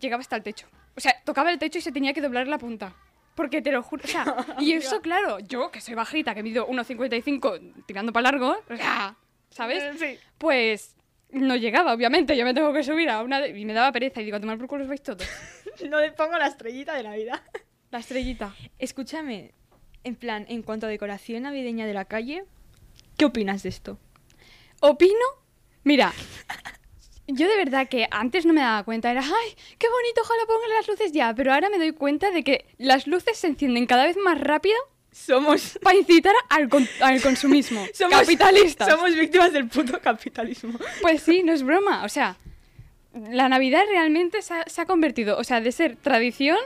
Llegaba 0.00 0.20
hasta 0.20 0.36
el 0.36 0.42
techo. 0.42 0.66
O 0.96 1.00
sea, 1.00 1.14
tocaba 1.24 1.50
el 1.50 1.58
techo 1.58 1.78
y 1.78 1.82
se 1.82 1.92
tenía 1.92 2.12
que 2.12 2.20
doblar 2.20 2.46
la 2.48 2.58
punta. 2.58 2.94
Porque 3.34 3.62
te 3.62 3.70
lo 3.70 3.82
juro, 3.84 4.02
o 4.04 4.08
sea, 4.08 4.24
y 4.58 4.72
eso, 4.72 5.00
claro, 5.00 5.38
yo 5.38 5.70
que 5.70 5.80
soy 5.80 5.94
bajita, 5.94 6.34
que 6.34 6.42
mido 6.42 6.66
1,55 6.68 7.84
tirando 7.86 8.12
para 8.12 8.32
largo, 8.32 8.56
o 8.68 8.76
sea, 8.76 9.16
¿sabes? 9.50 9.96
Sí. 9.98 10.18
Pues 10.38 10.96
no 11.30 11.56
llegaba, 11.56 11.92
obviamente, 11.92 12.36
yo 12.36 12.44
me 12.44 12.54
tengo 12.54 12.72
que 12.72 12.82
subir 12.82 13.10
a 13.10 13.22
una 13.22 13.40
de- 13.40 13.58
y 13.58 13.64
me 13.64 13.72
daba 13.74 13.92
pereza 13.92 14.20
y 14.20 14.24
digo, 14.24 14.36
a 14.36 14.40
tomar 14.40 14.58
por 14.58 14.66
culo 14.68 14.82
os 14.84 14.88
vais 14.88 15.02
todos. 15.02 15.22
No 15.88 16.00
le 16.00 16.10
pongo 16.10 16.36
la 16.38 16.48
estrellita 16.48 16.94
de 16.94 17.04
Navidad. 17.04 17.40
La 17.90 18.00
estrellita. 18.00 18.54
Escúchame, 18.78 19.52
en 20.04 20.16
plan, 20.16 20.44
en 20.48 20.62
cuanto 20.62 20.86
a 20.86 20.88
decoración 20.90 21.44
navideña 21.44 21.86
de 21.86 21.94
la 21.94 22.04
calle, 22.04 22.44
¿qué 23.16 23.24
opinas 23.24 23.62
de 23.62 23.68
esto? 23.70 23.98
Opino, 24.80 25.14
mira, 25.84 26.12
yo 27.26 27.48
de 27.48 27.56
verdad 27.56 27.88
que 27.88 28.06
antes 28.10 28.44
no 28.44 28.52
me 28.52 28.60
daba 28.60 28.82
cuenta, 28.84 29.10
era, 29.10 29.22
ay, 29.22 29.54
qué 29.78 29.88
bonito, 29.88 30.20
ojalá 30.22 30.42
pongan 30.46 30.70
las 30.76 30.88
luces 30.88 31.12
ya, 31.12 31.32
pero 31.34 31.52
ahora 31.54 31.70
me 31.70 31.78
doy 31.78 31.92
cuenta 31.92 32.30
de 32.30 32.42
que 32.44 32.66
las 32.78 33.06
luces 33.06 33.38
se 33.38 33.46
encienden 33.46 33.86
cada 33.86 34.04
vez 34.06 34.16
más 34.16 34.38
rápido 34.40 34.76
Somos, 35.26 35.78
para 35.82 35.96
incitar 35.96 36.34
al, 36.48 36.68
con- 36.68 36.88
al 37.00 37.20
consumismo. 37.20 37.84
somos 37.94 38.18
Capitalistas. 38.20 38.88
Somos 38.88 39.14
víctimas 39.14 39.52
del 39.52 39.68
puto 39.68 40.00
capitalismo. 40.00 40.78
Pues 41.02 41.22
sí, 41.22 41.42
no 41.42 41.52
es 41.52 41.62
broma, 41.62 42.04
o 42.04 42.08
sea, 42.08 42.36
la 43.30 43.48
Navidad 43.48 43.82
realmente 43.90 44.42
se 44.42 44.54
ha, 44.54 44.64
se 44.66 44.80
ha 44.80 44.86
convertido, 44.86 45.36
o 45.38 45.44
sea, 45.44 45.60
de 45.60 45.72
ser 45.72 45.96
tradición 45.96 46.58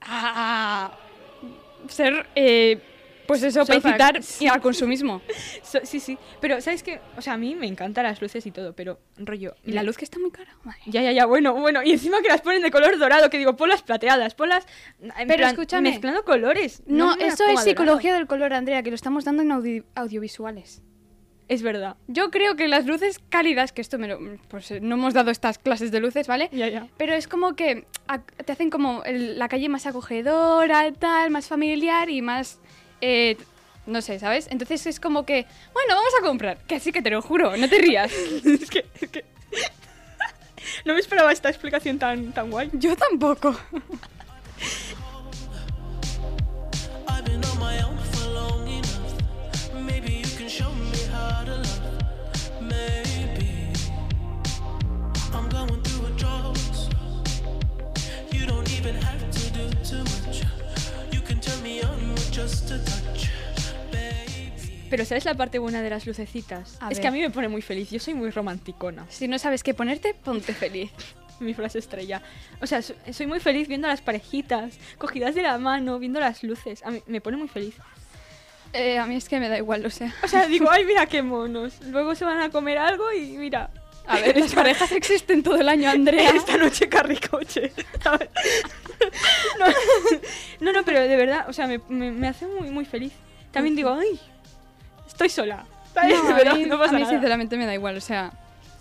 a, 0.00 0.92
a 1.86 1.90
ser, 1.90 2.26
eh, 2.36 2.78
pues 3.26 3.42
eso, 3.42 3.64
para 3.64 3.76
incitar 3.76 4.20
y 4.40 4.46
al 4.46 4.60
consumismo. 4.60 5.20
So- 5.62 5.80
sí, 5.84 5.98
sí. 6.00 6.18
Pero, 6.40 6.60
¿sabes 6.60 6.82
qué? 6.82 7.00
O 7.16 7.22
sea, 7.22 7.32
a 7.34 7.36
mí 7.36 7.54
me 7.54 7.66
encantan 7.66 8.04
las 8.04 8.20
luces 8.22 8.44
y 8.46 8.50
todo, 8.50 8.74
pero 8.74 9.00
rollo. 9.16 9.54
Y 9.64 9.72
la 9.72 9.82
luz 9.82 9.96
que 9.96 10.04
está 10.04 10.18
muy 10.18 10.30
cara. 10.30 10.56
madre. 10.62 10.80
Ya, 10.86 11.02
ya, 11.02 11.12
ya, 11.12 11.26
bueno, 11.26 11.54
bueno. 11.54 11.82
Y 11.82 11.92
encima 11.92 12.20
que 12.22 12.28
las 12.28 12.40
ponen 12.42 12.62
de 12.62 12.70
color 12.70 12.98
dorado, 12.98 13.30
que 13.30 13.38
digo, 13.38 13.56
ponlas 13.56 13.82
plateadas, 13.82 14.34
ponlas. 14.34 14.66
Pero 15.00 15.36
plan, 15.36 15.50
escúchame. 15.50 15.90
Mezclando 15.90 16.24
colores. 16.24 16.82
No, 16.86 17.16
las 17.16 17.34
eso 17.34 17.46
es 17.48 17.60
psicología 17.62 18.14
del 18.14 18.26
color, 18.26 18.52
Andrea, 18.52 18.82
que 18.82 18.90
lo 18.90 18.96
estamos 18.96 19.24
dando 19.24 19.42
en 19.42 19.50
audi- 19.50 19.84
audiovisuales. 19.94 20.82
Es 21.46 21.60
verdad. 21.62 21.96
Yo 22.06 22.30
creo 22.30 22.56
que 22.56 22.68
las 22.68 22.86
luces 22.86 23.20
cálidas, 23.28 23.72
que 23.72 23.82
esto 23.82 23.98
me 23.98 24.08
lo, 24.08 24.18
pues 24.48 24.70
eh, 24.70 24.80
no 24.80 24.94
hemos 24.94 25.12
dado 25.12 25.30
estas 25.30 25.58
clases 25.58 25.90
de 25.90 26.00
luces, 26.00 26.26
¿vale? 26.26 26.48
Ya, 26.52 26.68
ya. 26.68 26.88
Pero 26.96 27.12
es 27.12 27.28
como 27.28 27.54
que 27.54 27.84
te 28.46 28.52
hacen 28.52 28.70
como 28.70 29.02
el- 29.04 29.38
la 29.38 29.48
calle 29.48 29.68
más 29.68 29.84
acogedora, 29.86 30.90
tal, 30.92 31.30
más 31.30 31.46
familiar 31.48 32.08
y 32.08 32.22
más, 32.22 32.60
eh, 33.06 33.36
no 33.86 34.00
sé, 34.00 34.18
¿sabes? 34.18 34.48
Entonces 34.50 34.86
es 34.86 34.98
como 34.98 35.26
que, 35.26 35.46
bueno, 35.74 35.94
vamos 35.94 36.12
a 36.18 36.24
comprar. 36.24 36.58
Que 36.66 36.80
sí 36.80 36.90
que 36.90 37.02
te 37.02 37.10
lo 37.10 37.20
juro, 37.20 37.54
no 37.56 37.68
te 37.68 37.78
rías. 37.78 38.10
es 38.44 38.70
que. 38.70 38.86
Es 39.00 39.10
que... 39.10 39.24
no 40.86 40.94
me 40.94 41.00
esperaba 41.00 41.30
esta 41.30 41.50
explicación 41.50 41.98
tan, 41.98 42.32
tan 42.32 42.50
guay. 42.50 42.70
Yo 42.72 42.96
tampoco. 42.96 43.54
Pero 64.94 65.04
¿sabes 65.04 65.24
la 65.24 65.34
parte 65.34 65.58
buena 65.58 65.82
de 65.82 65.90
las 65.90 66.06
lucecitas? 66.06 66.76
A 66.80 66.84
es 66.88 66.98
ver. 66.98 67.00
que 67.02 67.08
a 67.08 67.10
mí 67.10 67.20
me 67.20 67.28
pone 67.28 67.48
muy 67.48 67.62
feliz. 67.62 67.90
Yo 67.90 67.98
soy 67.98 68.14
muy 68.14 68.30
romanticona. 68.30 69.04
Si 69.08 69.26
no 69.26 69.40
sabes 69.40 69.64
qué 69.64 69.74
ponerte, 69.74 70.14
ponte 70.14 70.54
feliz. 70.54 70.92
Mi 71.40 71.52
frase 71.52 71.80
estrella. 71.80 72.22
O 72.60 72.66
sea, 72.68 72.80
so- 72.80 72.94
soy 73.12 73.26
muy 73.26 73.40
feliz 73.40 73.66
viendo 73.66 73.88
a 73.88 73.90
las 73.90 74.00
parejitas, 74.02 74.78
cogidas 74.98 75.34
de 75.34 75.42
la 75.42 75.58
mano, 75.58 75.98
viendo 75.98 76.20
las 76.20 76.44
luces. 76.44 76.84
A 76.84 76.92
mí 76.92 77.02
me 77.08 77.20
pone 77.20 77.36
muy 77.36 77.48
feliz. 77.48 77.74
Eh, 78.72 78.98
a 79.00 79.06
mí 79.06 79.16
es 79.16 79.28
que 79.28 79.40
me 79.40 79.48
da 79.48 79.58
igual, 79.58 79.84
o 79.84 79.90
sea. 79.90 80.14
O 80.22 80.28
sea, 80.28 80.46
digo, 80.46 80.70
ay, 80.70 80.84
mira 80.84 81.06
qué 81.06 81.22
monos. 81.22 81.80
Luego 81.86 82.14
se 82.14 82.24
van 82.24 82.38
a 82.40 82.50
comer 82.50 82.78
algo 82.78 83.10
y 83.12 83.36
mira. 83.36 83.70
A 84.06 84.20
ver, 84.20 84.36
las 84.38 84.54
parejas 84.54 84.92
existen 84.92 85.42
todo 85.42 85.56
el 85.56 85.68
año, 85.68 85.90
Andrea. 85.90 86.30
Esta 86.30 86.56
noche 86.56 86.88
carricoche. 86.88 87.72
no, 90.60 90.72
no, 90.72 90.84
pero 90.84 91.00
de 91.00 91.16
verdad, 91.16 91.46
o 91.48 91.52
sea, 91.52 91.66
me, 91.66 91.80
me- 91.88 92.12
me 92.12 92.28
hace 92.28 92.46
muy, 92.46 92.70
muy 92.70 92.84
feliz. 92.84 93.12
También 93.50 93.74
digo, 93.74 93.90
ay, 93.92 94.20
estoy 95.14 95.28
sola. 95.30 95.64
¿sabes? 95.94 96.22
No, 96.22 96.34
De 96.44 96.48
a 96.48 96.54
mí, 96.54 96.64
no 96.66 96.78
pasa 96.78 96.90
a 96.90 96.94
mí 96.94 97.00
nada. 97.00 97.12
sinceramente 97.12 97.56
me 97.56 97.66
da 97.66 97.74
igual, 97.74 97.96
o 97.96 98.00
sea. 98.00 98.32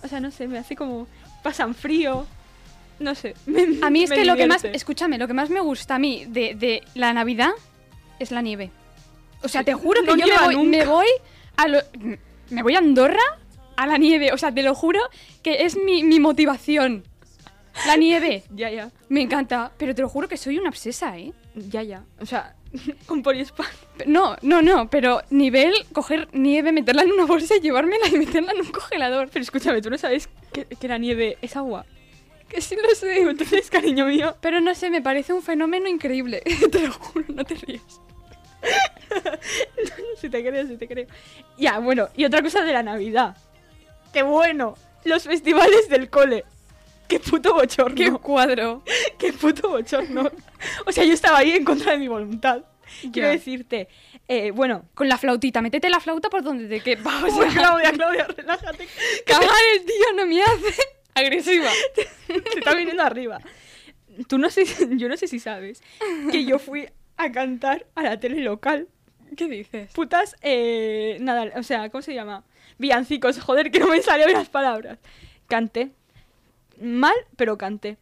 O 0.04 0.08
sea, 0.08 0.20
no 0.20 0.30
sé, 0.32 0.48
me 0.48 0.58
hace 0.60 0.76
como. 0.76 1.08
Pasan 1.44 1.74
frío. 1.76 2.26
No 3.00 3.16
sé. 3.16 3.36
me- 3.46 3.80
A 3.82 3.90
mí 3.90 4.04
es 4.04 4.12
que 4.12 4.26
lo 4.26 4.36
que 4.36 4.46
más, 4.48 4.64
escúchame, 4.66 5.18
lo 5.18 5.28
que 5.28 5.34
más 5.34 5.50
me 5.50 5.60
gusta 5.62 5.96
a 5.96 6.00
mí 6.00 6.26
de, 6.28 6.56
de 6.56 6.84
la 6.96 7.14
Navidad 7.14 7.52
es 8.20 8.32
la 8.32 8.42
nieve. 8.42 8.72
O 9.44 9.48
sea, 9.48 9.64
te 9.64 9.74
juro 9.74 10.02
que 10.04 10.18
yo 10.20 10.26
me 10.28 10.56
voy, 10.56 10.66
me 10.68 10.86
voy 10.86 11.08
a 11.58 11.68
lo- 11.68 11.82
me 12.50 12.64
voy 12.64 12.76
a 12.76 12.80
Andorra 12.80 13.20
a 13.76 13.88
la 13.88 13.98
nieve. 13.98 14.32
O 14.32 14.38
sea, 14.38 14.52
te 14.54 14.64
lo 14.64 14.74
juro 14.76 15.00
que 15.42 15.64
es 15.66 15.76
mi, 15.78 16.04
mi 16.04 16.20
motivación. 16.20 17.04
La 17.88 17.98
nieve. 17.98 18.44
Ya, 18.56 18.70
ya. 18.70 18.90
Me 19.10 19.22
encanta, 19.22 19.72
pero 19.78 19.94
te 19.96 20.02
lo 20.02 20.08
juro 20.10 20.28
que 20.30 20.38
soy 20.38 20.58
una 20.60 20.70
obsesa, 20.70 21.18
¿eh? 21.18 21.34
Ya, 21.56 21.82
ya. 21.84 22.04
O 22.22 22.26
sea, 22.26 22.56
con 23.06 23.24
poliespan. 23.24 23.68
No, 24.06 24.36
no, 24.42 24.62
no, 24.62 24.90
pero 24.90 25.22
nivel 25.30 25.74
coger 25.94 26.28
nieve, 26.34 26.72
meterla 26.72 27.04
en 27.04 27.12
una 27.12 27.26
bolsa 27.26 27.56
y 27.56 27.62
llevármela 27.62 28.08
y 28.08 28.18
meterla 28.18 28.52
en 28.52 28.62
un 28.62 28.72
congelador. 28.72 29.30
Pero 29.32 29.44
escúchame, 29.44 29.82
¿tú 29.82 29.90
no 29.90 29.98
sabes 29.98 30.30
que, 30.52 30.66
que 30.66 30.88
la 30.88 30.98
nieve 30.98 31.38
es 31.42 31.56
agua? 31.56 31.86
Que 32.50 32.62
sí 32.62 32.76
lo 32.76 32.94
sé. 32.96 33.22
Entonces, 33.22 33.70
cariño 33.70 34.06
mío. 34.06 34.36
Pero 34.42 34.62
no 34.62 34.74
sé, 34.76 34.90
me 34.90 35.02
parece 35.02 35.34
un 35.34 35.42
fenómeno 35.42 35.88
increíble. 35.88 36.42
te 36.72 36.88
lo 36.88 36.94
juro, 36.94 37.26
no 37.30 37.44
te 37.44 37.56
rías. 37.56 38.02
Si 40.18 40.30
te 40.30 40.42
creo, 40.42 40.66
si 40.66 40.78
te 40.78 40.88
creo. 40.88 41.06
Ya, 41.58 41.80
bueno, 41.80 42.08
y 42.16 42.26
otra 42.26 42.42
cosa 42.42 42.64
de 42.64 42.72
la 42.72 42.82
Navidad. 42.82 43.36
¡Qué 44.14 44.24
bueno! 44.24 44.76
Los 45.04 45.24
festivales 45.24 45.90
del 45.90 46.10
cole. 46.10 46.46
¡Qué 47.08 47.20
puto 47.20 47.54
bochorno! 47.54 47.96
¡Qué 47.96 48.12
cuadro! 48.12 48.84
¡Qué 49.18 49.34
puto 49.34 49.70
bochorno! 49.70 50.30
O 50.86 50.92
sea, 50.92 51.04
yo 51.04 51.14
estaba 51.14 51.40
ahí 51.40 51.52
en 51.52 51.64
contra 51.64 51.94
de 51.94 51.98
mi 52.00 52.08
voluntad. 52.08 52.64
Quiero 53.12 53.30
decirte, 53.30 53.88
eh, 54.28 54.52
bueno, 54.52 54.86
Con 54.94 55.10
la 55.10 55.18
flautita, 55.18 55.62
métete 55.62 55.90
la 55.90 56.00
flauta 56.00 56.30
por 56.30 56.44
donde 56.44 56.68
te 56.68 56.82
quepa. 56.82 57.24
O 57.26 57.30
sea, 57.30 57.48
Claudia, 57.50 57.92
Claudia, 57.92 58.28
relájate. 58.28 58.88
cagar 59.26 59.50
el 59.76 59.86
tío 59.86 60.06
no 60.16 60.26
me 60.26 60.42
hace 60.42 60.74
agresiva. 61.14 61.70
Se 62.28 62.60
está 62.60 62.74
viniendo 62.74 63.04
arriba. 63.04 63.40
Tú 64.28 64.38
no 64.38 64.50
sé, 64.50 64.66
yo 64.92 65.10
no 65.10 65.18
sé 65.18 65.28
si 65.28 65.40
sabes 65.40 65.82
que 66.32 66.46
yo 66.46 66.60
fui 66.60 66.88
a 67.18 67.32
cantar 67.32 67.88
a 67.96 68.04
la 68.04 68.20
tele 68.20 68.42
local. 68.42 68.88
¿Qué 69.36 69.48
dices? 69.48 69.92
Putas, 69.94 70.36
eh, 70.42 71.18
nada, 71.20 71.52
o 71.56 71.64
sea, 71.64 71.90
¿cómo 71.90 72.04
se 72.04 72.14
llama? 72.14 72.44
Villancicos, 72.78 73.40
joder, 73.40 73.72
que 73.72 73.80
no 73.80 73.88
me 73.88 74.02
salieron 74.02 74.34
las 74.34 74.50
palabras. 74.50 75.00
Canté. 75.48 75.92
Mal, 76.80 77.16
pero 77.36 77.58
canté. 77.58 77.98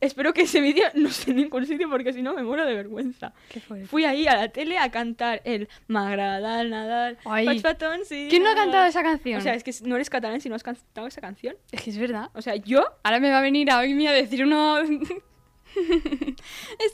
Espero 0.00 0.34
que 0.34 0.42
ese 0.42 0.60
vídeo 0.60 0.84
no 0.94 1.08
esté 1.08 1.30
en 1.30 1.38
ningún 1.38 1.64
sitio 1.66 1.88
porque 1.88 2.12
si 2.12 2.20
no 2.20 2.34
me 2.34 2.42
muero 2.42 2.66
de 2.66 2.74
vergüenza. 2.74 3.32
¿Qué 3.48 3.60
fue? 3.60 3.86
Fui 3.86 4.04
ahí 4.04 4.26
a 4.26 4.36
la 4.36 4.48
tele 4.48 4.76
a 4.76 4.90
cantar 4.90 5.40
el 5.44 5.68
M'agrada 5.86 6.60
el 6.60 6.70
Nadal. 6.70 7.16
Ay. 7.24 7.60
Patón, 7.60 8.00
sí, 8.04 8.26
¿Quién 8.28 8.42
no 8.42 8.50
ha 8.50 8.54
Nadal". 8.54 8.66
cantado 8.66 8.86
esa 8.86 9.02
canción? 9.02 9.38
O 9.38 9.42
sea, 9.42 9.54
es 9.54 9.64
que 9.64 9.72
no 9.82 9.94
eres 9.96 10.10
catalán 10.10 10.40
si 10.42 10.48
no 10.48 10.56
has 10.56 10.62
cantado 10.62 11.06
esa 11.06 11.20
canción. 11.22 11.56
es 11.72 11.80
que 11.80 11.90
es 11.90 11.98
verdad. 11.98 12.28
O 12.34 12.42
sea, 12.42 12.56
yo 12.56 12.84
Ahora 13.02 13.20
me 13.20 13.30
va 13.30 13.38
a 13.38 13.42
venir 13.42 13.70
a 13.70 13.80
mí 13.82 14.06
a 14.06 14.12
decir 14.12 14.44
uno... 14.44 14.78
es 14.80 14.88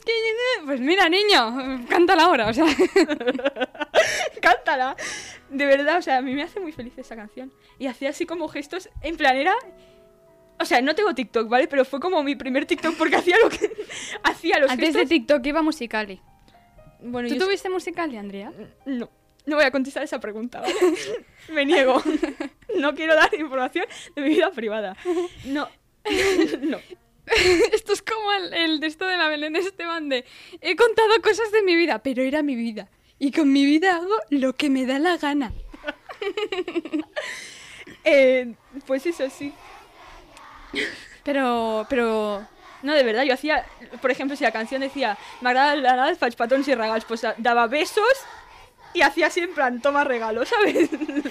que... 0.05 0.11
Pues 0.65 0.79
mira, 0.79 1.09
niño, 1.09 1.85
cántala 1.89 2.23
ahora, 2.23 2.47
o 2.47 2.53
sea... 2.53 2.65
cántala. 4.41 4.95
De 5.49 5.65
verdad, 5.65 5.97
o 5.97 6.01
sea, 6.01 6.17
a 6.17 6.21
mí 6.21 6.33
me 6.33 6.43
hace 6.43 6.59
muy 6.59 6.71
feliz 6.71 6.97
esa 6.97 7.15
canción. 7.15 7.51
Y 7.77 7.87
hacía 7.87 8.11
así 8.11 8.25
como 8.25 8.47
gestos, 8.47 8.89
en 9.01 9.17
plan 9.17 9.35
era... 9.35 9.53
O 10.61 10.65
sea, 10.65 10.81
no 10.81 10.93
tengo 10.93 11.13
TikTok, 11.15 11.49
¿vale? 11.49 11.67
Pero 11.67 11.83
fue 11.85 11.99
como 11.99 12.21
mi 12.23 12.35
primer 12.35 12.65
TikTok 12.65 12.95
porque 12.95 13.15
hacía 13.17 13.35
lo 13.43 13.49
que... 13.49 13.71
hacía 14.23 14.59
los 14.59 14.69
Antes 14.69 14.93
de. 14.93 15.05
TikTok 15.05 15.45
iba 15.45 15.61
Musicali. 15.61 16.21
Bueno, 17.01 17.27
¿Tú 17.29 17.35
yo- 17.35 17.45
tuviste 17.45 17.69
Musicali, 17.69 18.17
Andrea? 18.17 18.53
No, 18.85 19.09
no 19.45 19.55
voy 19.55 19.65
a 19.65 19.71
contestar 19.71 20.03
esa 20.03 20.19
pregunta, 20.19 20.61
¿vale? 20.61 20.73
me 21.53 21.65
niego. 21.65 22.01
no 22.77 22.93
quiero 22.93 23.15
dar 23.15 23.33
información 23.33 23.85
de 24.15 24.21
mi 24.21 24.29
vida 24.29 24.51
privada. 24.51 24.95
No, 25.45 25.67
no. 26.61 26.77
esto 27.73 27.93
es 27.93 28.01
como 28.03 28.31
el, 28.33 28.53
el 28.53 28.79
de 28.79 28.87
esto 28.87 29.05
de 29.07 29.17
la 29.17 29.27
Belén 29.29 29.55
Esteban 29.55 30.09
de... 30.09 30.25
He 30.61 30.75
contado 30.75 31.09
cosas 31.23 31.51
de 31.51 31.63
mi 31.63 31.75
vida, 31.75 32.03
pero 32.03 32.21
era 32.21 32.43
mi 32.43 32.55
vida. 32.55 32.89
Y 33.17 33.31
con 33.31 33.51
mi 33.51 33.65
vida 33.65 33.95
hago 33.97 34.15
lo 34.29 34.53
que 34.53 34.69
me 34.69 34.85
da 34.85 34.99
la 34.99 35.17
gana. 35.17 35.53
Eh, 38.03 38.53
pues 38.87 39.05
eso 39.05 39.29
sí. 39.29 39.53
Pero, 41.23 41.85
pero... 41.89 42.45
No, 42.83 42.93
de 42.93 43.03
verdad, 43.03 43.23
yo 43.23 43.33
hacía, 43.35 43.63
por 44.01 44.09
ejemplo, 44.09 44.35
si 44.35 44.43
la 44.43 44.51
canción 44.51 44.81
decía, 44.81 45.15
la 45.41 45.53
Nadal, 45.53 46.15
faig 46.17 46.35
petons 46.35 46.67
i 46.67 46.73
regals, 46.73 47.05
pues 47.05 47.21
da- 47.21 47.35
daba 47.37 47.67
besos 47.67 48.03
y 48.95 49.03
hacía 49.03 49.27
así 49.27 49.39
en 49.41 49.53
plan, 49.53 49.79
toma 49.81 50.03
regalo, 50.03 50.43
¿sabes? 50.45 50.89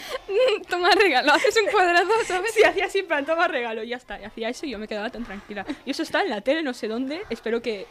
Toma 0.69 0.91
regalo, 0.93 1.33
haces 1.33 1.57
un 1.63 1.71
cuadrado, 1.73 2.09
¿sabes? 2.25 2.53
Sí, 2.55 2.63
hacía 2.63 2.87
así 2.87 3.01
en 3.01 3.09
plan, 3.09 3.27
toma 3.27 3.49
regalo, 3.49 3.83
y 3.83 3.89
ya 3.89 3.97
está. 3.97 4.21
Y 4.21 4.25
hacía 4.25 4.49
eso 4.49 4.65
y 4.65 4.71
yo 4.71 4.79
me 4.79 4.87
quedaba 4.87 5.11
tan 5.11 5.25
tranquila. 5.25 5.67
Y 5.85 5.91
eso 5.91 6.03
está 6.05 6.23
en 6.23 6.31
la 6.31 6.41
tele, 6.41 6.63
no 6.63 6.73
sé 6.73 6.87
dónde, 6.87 7.23
espero 7.29 7.61
que 7.61 7.87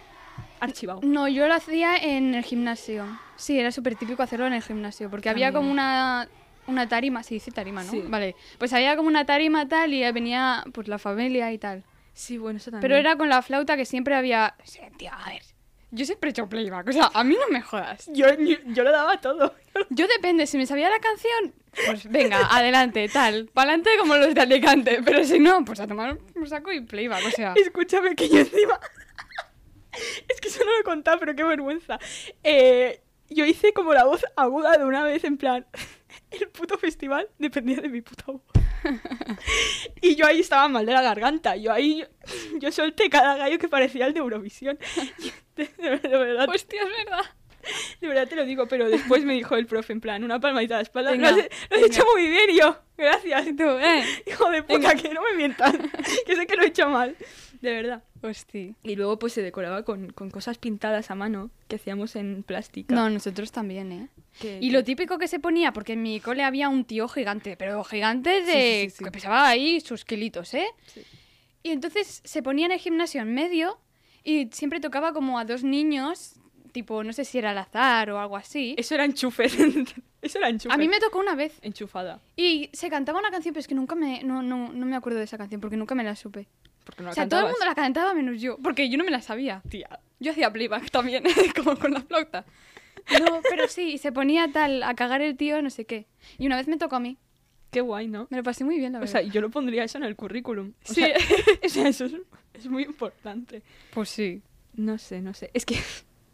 archivado. 0.61 1.01
No, 1.03 1.27
yo 1.27 1.45
lo 1.47 1.53
hacía 1.53 1.97
en 1.97 2.35
el 2.35 2.43
gimnasio. 2.45 3.05
Sí, 3.35 3.59
era 3.59 3.71
súper 3.73 3.95
típico 3.95 4.23
hacerlo 4.23 4.47
en 4.47 4.53
el 4.53 4.63
gimnasio, 4.63 5.09
porque 5.09 5.29
había 5.29 5.51
como 5.51 5.69
una, 5.69 6.27
una 6.69 6.87
tarima, 6.87 7.23
se 7.23 7.35
dice 7.35 7.51
tarima, 7.51 7.83
¿no? 7.83 7.91
Sí. 7.91 8.03
Vale, 8.07 8.35
pues 8.57 8.73
había 8.73 8.95
como 8.95 9.07
una 9.07 9.25
tarima 9.25 9.67
tal 9.67 9.93
y 9.93 10.09
venía 10.11 10.63
pues 10.73 10.87
la 10.87 10.99
familia 10.99 11.51
y 11.51 11.57
tal. 11.57 11.83
Sí, 12.13 12.37
bueno, 12.37 12.57
eso 12.57 12.71
también. 12.71 12.81
Pero 12.81 12.95
era 12.95 13.15
con 13.15 13.29
la 13.29 13.41
flauta 13.41 13.77
que 13.77 13.85
siempre 13.85 14.15
había... 14.15 14.55
Sí, 14.63 14.79
tío, 14.97 15.11
a 15.13 15.29
ver, 15.29 15.41
yo 15.91 16.05
siempre 16.05 16.29
he 16.29 16.31
hecho 16.31 16.47
playback, 16.47 16.87
o 16.89 16.91
sea, 16.91 17.09
a 17.13 17.23
mí 17.23 17.35
no 17.39 17.47
me 17.51 17.61
jodas. 17.61 18.09
Yo, 18.13 18.27
yo, 18.35 18.57
yo 18.65 18.83
lo 18.83 18.91
daba 18.91 19.19
todo. 19.19 19.55
Yo 19.89 20.07
depende, 20.07 20.45
si 20.45 20.57
me 20.57 20.67
sabía 20.67 20.89
la 20.89 20.99
canción, 20.99 21.53
pues 21.85 22.09
venga, 22.09 22.47
adelante, 22.51 23.07
tal, 23.09 23.47
pa'lante 23.53 23.89
como 23.97 24.15
los 24.17 24.35
de 24.35 24.41
Alicante, 24.41 25.01
pero 25.03 25.23
si 25.23 25.39
no, 25.39 25.65
pues 25.65 25.79
a 25.79 25.87
tomar 25.87 26.19
un 26.35 26.47
saco 26.47 26.71
y 26.71 26.81
playback, 26.81 27.25
o 27.25 27.31
sea... 27.31 27.53
Escúchame 27.55 28.15
que 28.15 28.29
yo 28.29 28.39
encima... 28.39 28.79
es 30.27 30.39
que 30.39 30.49
eso 30.49 30.63
no 30.63 30.71
lo 30.73 30.79
he 30.79 30.83
contado, 30.83 31.19
pero 31.19 31.35
qué 31.35 31.43
vergüenza. 31.43 31.97
Eh, 32.43 33.01
yo 33.29 33.45
hice 33.45 33.73
como 33.73 33.93
la 33.93 34.03
voz 34.03 34.25
aguda 34.35 34.77
de 34.77 34.85
una 34.85 35.03
vez, 35.03 35.23
en 35.23 35.37
plan... 35.37 35.65
El 36.31 36.47
puto 36.49 36.77
festival 36.77 37.27
dependía 37.37 37.77
de 37.81 37.89
mi 37.89 38.01
puta 38.01 38.23
voz. 38.27 38.41
y 40.01 40.15
yo 40.15 40.25
ahí 40.25 40.39
estaba 40.39 40.67
mal 40.67 40.85
de 40.85 40.93
la 40.93 41.01
garganta. 41.01 41.55
Yo 41.55 41.71
ahí... 41.71 42.05
Yo 42.59 42.71
solté 42.71 43.09
cada 43.09 43.35
gallo 43.37 43.57
que 43.59 43.67
parecía 43.67 44.05
el 44.07 44.13
de 44.13 44.19
Eurovisión. 44.19 44.77
De, 45.55 45.65
de- 45.77 45.97
de 45.97 46.17
verdad, 46.17 46.47
Hostia, 46.47 46.81
es 46.83 46.87
verdad. 47.05 47.25
de 47.99 48.07
verdad 48.07 48.27
te 48.29 48.37
lo 48.37 48.45
digo, 48.45 48.65
pero 48.69 48.87
después 48.89 49.25
me 49.25 49.33
dijo 49.33 49.57
el 49.57 49.65
profe, 49.65 49.91
en 49.91 49.99
plan, 49.99 50.23
una 50.23 50.39
palmadita 50.39 50.75
a 50.75 50.77
la 50.77 50.83
espalda. 50.83 51.11
Venga, 51.11 51.31
lo 51.31 51.37
has, 51.41 51.49
lo 51.69 51.75
has 51.75 51.83
hecho 51.83 52.05
muy 52.13 52.29
bien, 52.29 52.49
y 52.51 52.59
yo. 52.59 52.77
Gracias. 52.95 53.45
Tú, 53.57 53.63
eh. 53.77 54.05
Hijo 54.25 54.49
de 54.51 54.63
puta, 54.63 54.95
que 54.95 55.13
no 55.13 55.21
me 55.21 55.33
mientan. 55.35 55.91
que 56.25 56.35
sé 56.37 56.47
que 56.47 56.55
lo 56.55 56.63
he 56.63 56.67
hecho 56.67 56.87
mal. 56.87 57.13
De 57.61 57.71
verdad. 57.73 58.03
Hostia. 58.21 58.73
Y 58.83 58.95
luego 58.95 59.19
pues 59.19 59.33
se 59.33 59.41
decoraba 59.41 59.83
con, 59.83 60.11
con 60.11 60.29
cosas 60.29 60.57
pintadas 60.57 61.11
a 61.11 61.15
mano 61.15 61.51
que 61.67 61.75
hacíamos 61.75 62.15
en 62.15 62.43
plástica. 62.43 62.95
No, 62.95 63.09
nosotros 63.09 63.51
también, 63.51 63.91
¿eh? 63.91 64.09
Y 64.61 64.71
lo 64.71 64.83
típico 64.83 65.17
que 65.17 65.27
se 65.27 65.39
ponía, 65.39 65.73
porque 65.73 65.93
en 65.93 66.01
mi 66.01 66.19
cole 66.19 66.43
había 66.43 66.69
un 66.69 66.85
tío 66.85 67.07
gigante, 67.09 67.57
pero 67.57 67.83
gigante 67.83 68.41
de... 68.41 68.83
Sí, 68.85 68.89
sí, 68.89 68.95
sí. 68.97 69.03
que 69.03 69.11
pesaba 69.11 69.47
ahí 69.49 69.81
sus 69.81 70.05
kilitos, 70.05 70.53
¿eh? 70.53 70.67
Sí. 70.87 71.01
Y 71.63 71.71
entonces 71.71 72.21
se 72.23 72.41
ponía 72.41 72.65
en 72.67 72.71
el 72.71 72.79
gimnasio 72.79 73.21
en 73.21 73.33
medio 73.33 73.77
y 74.23 74.47
siempre 74.51 74.79
tocaba 74.79 75.11
como 75.11 75.39
a 75.39 75.43
dos 75.45 75.63
niños, 75.63 76.35
tipo, 76.71 77.03
no 77.03 77.11
sé 77.11 77.25
si 77.25 77.37
era 77.37 77.51
al 77.51 77.57
azar 77.57 78.09
o 78.11 78.19
algo 78.19 78.37
así. 78.37 78.75
Eso 78.77 78.95
era 78.95 79.03
enchufe. 79.03 79.45
Eso 80.21 80.37
era 80.37 80.49
enchufe. 80.49 80.73
A 80.73 80.77
mí 80.77 80.87
me 80.87 80.99
tocó 80.99 81.19
una 81.19 81.35
vez 81.35 81.57
Enchufada. 81.61 82.19
y 82.35 82.69
se 82.73 82.89
cantaba 82.89 83.19
una 83.19 83.31
canción, 83.31 83.53
pero 83.53 83.61
es 83.61 83.67
que 83.67 83.75
nunca 83.75 83.95
me... 83.95 84.21
No, 84.23 84.41
no, 84.41 84.71
no 84.71 84.85
me 84.85 84.95
acuerdo 84.95 85.17
de 85.19 85.25
esa 85.25 85.37
canción 85.37 85.59
porque 85.61 85.77
nunca 85.77 85.95
me 85.95 86.03
la 86.03 86.15
supe. 86.15 86.47
Porque 86.89 87.03
no 87.03 87.07
o 87.07 87.11
la 87.11 87.13
sea, 87.15 87.27
todo 87.27 87.39
el 87.39 87.45
cantabas. 87.45 87.51
mundo 87.51 87.65
la 87.65 87.75
cantaba 87.75 88.13
menos 88.13 88.41
yo, 88.41 88.57
porque 88.57 88.89
yo 88.89 88.97
no 88.97 89.03
me 89.03 89.11
la 89.11 89.21
sabía. 89.21 89.61
Tía. 89.69 89.99
Yo 90.19 90.31
hacía 90.31 90.51
playback 90.51 90.89
también, 90.91 91.23
como 91.55 91.77
con 91.77 91.93
la 91.93 92.01
flauta. 92.01 92.45
No, 93.19 93.41
pero 93.49 93.67
sí, 93.67 93.93
y 93.93 93.97
se 93.97 94.11
ponía 94.11 94.51
tal 94.51 94.83
a 94.83 94.93
cagar 94.95 95.21
el 95.21 95.37
tío, 95.37 95.61
no 95.61 95.69
sé 95.69 95.85
qué. 95.85 96.07
Y 96.37 96.45
una 96.47 96.57
vez 96.57 96.67
me 96.67 96.77
tocó 96.77 96.97
a 96.97 96.99
mí. 96.99 97.17
Qué 97.71 97.81
guay, 97.81 98.07
¿no? 98.07 98.27
Me 98.31 98.37
lo 98.37 98.43
pasé 98.43 98.63
muy 98.63 98.77
bien, 98.77 98.93
la 98.93 98.97
O 98.99 99.01
verdad. 99.01 99.11
sea, 99.11 99.21
yo 99.21 99.41
lo 99.41 99.49
pondría 99.49 99.83
eso 99.83 99.97
en 99.99 100.03
el 100.03 100.15
currículum. 100.15 100.73
O 100.89 100.93
Sí. 100.93 101.01
sea, 101.01 101.15
o 101.65 101.69
sea, 101.69 101.87
eso 101.87 102.05
es, 102.05 102.13
es 102.53 102.67
muy 102.67 102.83
importante. 102.83 103.61
pues 103.93 104.09
sí. 104.09 104.41
No 104.73 104.97
sé, 104.97 105.21
no 105.21 105.33
sé. 105.33 105.51
Es 105.53 105.65
que, 105.65 105.75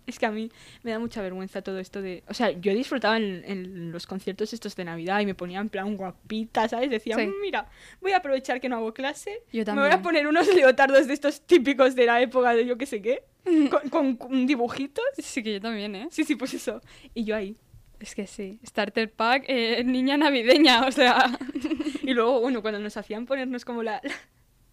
es 0.07 0.19
que 0.19 0.25
a 0.25 0.31
mí 0.31 0.51
me 0.83 0.91
da 0.91 0.99
mucha 0.99 1.21
vergüenza 1.21 1.61
todo 1.61 1.79
esto 1.79 2.01
de... 2.01 2.23
O 2.27 2.33
sea, 2.33 2.51
yo 2.51 2.73
disfrutaba 2.73 3.17
en, 3.17 3.43
en 3.45 3.91
los 3.91 4.07
conciertos 4.07 4.53
estos 4.53 4.75
de 4.75 4.85
Navidad 4.85 5.19
y 5.21 5.25
me 5.25 5.35
ponía 5.35 5.59
en 5.59 5.69
plan 5.69 5.95
guapita, 5.97 6.67
¿sabes? 6.69 6.89
Decía, 6.89 7.15
Sí. 7.15 7.27
"Mm, 7.27 7.41
mira, 7.41 7.67
voy 8.01 8.11
a 8.11 8.17
aprovechar 8.17 8.59
que 8.61 8.69
no 8.69 8.77
hago 8.77 8.93
clase. 8.93 9.41
Yo 9.51 9.63
Me 9.65 9.71
voy 9.73 9.81
a 9.83 9.89
también. 9.89 10.01
poner 10.01 10.27
unos 10.27 10.53
leotardos 10.53 11.07
de 11.07 11.13
estos 11.13 11.41
típicos 11.41 11.95
de 11.95 12.05
la 12.05 12.21
época 12.21 12.53
de 12.53 12.65
yo 12.65 12.77
qué 12.77 12.85
sé 12.85 13.01
qué. 13.01 13.23
con, 13.69 13.89
con- 13.89 14.15
con 14.17 14.47
dibujitos. 14.47 15.05
Sí, 15.19 15.43
que 15.43 15.53
yo 15.53 15.61
también, 15.61 15.95
¿eh? 15.95 16.07
Sí, 16.11 16.23
sí, 16.23 16.35
pues 16.35 16.53
eso. 16.53 16.81
Y 17.13 17.23
yo 17.25 17.35
ahí. 17.35 17.55
Es 17.99 18.13
que 18.13 18.27
sí. 18.27 18.59
Starter 18.65 19.11
pack, 19.11 19.45
eh, 19.47 19.83
niña 19.85 20.17
navideña, 20.17 20.85
o 20.85 20.91
sea. 20.91 21.37
Y 22.03 22.13
luego, 22.13 22.39
bueno, 22.39 22.61
cuando 22.61 22.79
nos 22.79 22.97
hacían 22.97 23.25
ponernos 23.25 23.65
como 23.65 23.81
la, 23.81 23.99
la- 24.03 24.11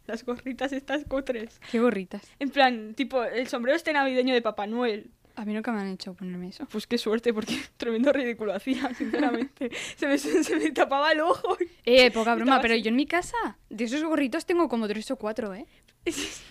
las 0.06 0.24
gorritas 0.26 0.72
estas 0.72 1.04
cutres. 1.04 1.60
Qué 1.70 1.78
gorritas. 1.80 2.22
En 2.40 2.50
plan, 2.50 2.92
tipo, 2.94 3.22
el 3.24 3.46
sombrero 3.46 3.76
este 3.76 3.92
navideño 3.92 4.34
de 4.34 4.42
Papá 4.42 4.66
Noel. 4.66 5.10
A 5.36 5.44
mí 5.44 5.54
nunca 5.54 5.72
me 5.72 5.80
han 5.80 5.88
hecho 5.88 6.14
ponerme 6.14 6.48
eso. 6.48 6.66
Pues 6.70 6.86
qué 6.86 6.98
suerte, 6.98 7.32
porque 7.32 7.54
tremendo 7.76 8.12
ridículo 8.12 8.54
hacía, 8.54 8.92
sinceramente. 8.98 9.70
se, 9.96 10.06
me, 10.06 10.18
se 10.18 10.56
me 10.56 10.70
tapaba 10.70 11.12
el 11.12 11.20
ojo. 11.20 11.56
Eh, 11.84 12.10
poca 12.10 12.34
broma, 12.34 12.60
pero 12.60 12.74
así. 12.74 12.82
yo 12.82 12.88
en 12.90 12.96
mi 12.96 13.06
casa, 13.06 13.58
de 13.70 13.84
esos 13.84 14.02
gorritos 14.04 14.46
tengo 14.46 14.68
como 14.68 14.86
tres 14.88 15.10
o 15.10 15.16
cuatro, 15.16 15.54
¿eh? 15.54 15.66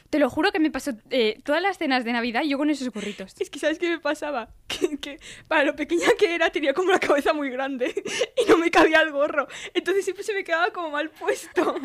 Te 0.10 0.20
lo 0.20 0.30
juro 0.30 0.52
que 0.52 0.60
me 0.60 0.72
pasó 0.72 0.92
eh, 1.10 1.40
todas 1.44 1.62
las 1.62 1.78
cenas 1.78 2.06
de 2.06 2.14
Navidad 2.14 2.44
yo 2.44 2.58
con 2.58 2.70
esos 2.70 2.90
gorritos. 2.90 3.34
Es 3.40 3.50
que, 3.50 3.60
¿sabes 3.60 3.80
qué 3.80 3.90
me 3.90 4.00
pasaba? 4.00 4.50
Que, 4.68 4.98
que 4.98 5.20
para 5.48 5.64
lo 5.66 5.76
pequeña 5.76 6.08
que 6.18 6.34
era, 6.34 6.50
tenía 6.50 6.74
como 6.74 6.92
la 6.92 7.00
cabeza 7.00 7.34
muy 7.34 7.50
grande 7.50 7.94
y 8.38 8.50
no 8.50 8.58
me 8.58 8.72
cabía 8.72 9.02
el 9.02 9.12
gorro. 9.12 9.48
Entonces 9.74 10.06
siempre 10.06 10.24
se 10.24 10.34
me 10.34 10.44
quedaba 10.44 10.72
como 10.72 10.90
mal 10.92 11.10
puesto. 11.10 11.76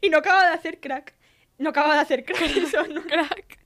Y 0.00 0.08
no 0.08 0.18
acababa 0.18 0.46
de 0.48 0.54
hacer 0.54 0.80
crack. 0.80 1.14
No 1.58 1.70
acababa 1.70 1.94
de 1.94 2.00
hacer 2.00 2.24
crack 2.24 2.56
eso, 2.56 2.86
¿no? 2.86 3.02
Crack. 3.02 3.59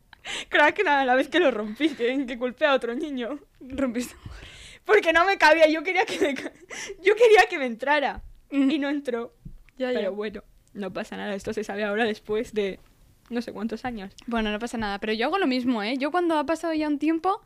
Crack 0.48 0.86
a 0.86 1.04
la 1.04 1.14
vez 1.14 1.28
que 1.28 1.40
lo 1.40 1.50
rompí, 1.50 1.90
que, 1.90 2.26
que 2.26 2.38
culpé 2.38 2.66
a 2.66 2.74
otro 2.74 2.94
niño. 2.94 3.38
Rompiste. 3.60 4.14
Porque 4.84 5.12
no 5.12 5.24
me 5.24 5.38
cabía, 5.38 5.68
yo 5.68 5.82
quería 5.82 6.04
que 6.04 6.18
me, 6.18 6.34
yo 7.02 7.14
quería 7.16 7.46
que 7.48 7.58
me 7.58 7.66
entrara. 7.66 8.22
Y 8.50 8.78
no 8.78 8.88
entró. 8.88 9.34
Ya, 9.78 9.90
ya. 9.90 9.98
Pero 9.98 10.14
bueno, 10.14 10.42
no 10.74 10.92
pasa 10.92 11.16
nada, 11.16 11.34
esto 11.34 11.52
se 11.52 11.64
sabe 11.64 11.84
ahora 11.84 12.04
después 12.04 12.52
de 12.52 12.78
no 13.30 13.42
sé 13.42 13.52
cuántos 13.52 13.84
años. 13.84 14.14
Bueno, 14.26 14.50
no 14.52 14.58
pasa 14.58 14.78
nada, 14.78 14.98
pero 14.98 15.12
yo 15.12 15.26
hago 15.26 15.38
lo 15.38 15.46
mismo, 15.46 15.82
¿eh? 15.82 15.96
Yo 15.98 16.10
cuando 16.10 16.38
ha 16.38 16.44
pasado 16.44 16.74
ya 16.74 16.88
un 16.88 16.98
tiempo, 16.98 17.40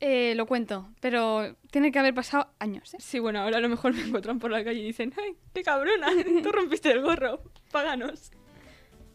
eh, 0.00 0.34
lo 0.36 0.46
cuento, 0.46 0.90
pero 1.00 1.56
tiene 1.70 1.90
que 1.90 1.98
haber 1.98 2.14
pasado 2.14 2.48
años, 2.58 2.94
¿eh? 2.94 2.98
Sí, 3.00 3.18
bueno, 3.18 3.40
ahora 3.40 3.58
a 3.58 3.60
lo 3.60 3.68
mejor 3.68 3.94
me 3.94 4.02
encuentran 4.02 4.38
por 4.38 4.50
la 4.50 4.62
calle 4.62 4.80
y 4.80 4.84
dicen, 4.84 5.12
¡ay, 5.16 5.36
qué 5.54 5.62
cabrona! 5.62 6.08
Tú 6.42 6.52
rompiste 6.52 6.90
el 6.90 7.02
gorro, 7.02 7.42
páganos. 7.72 8.30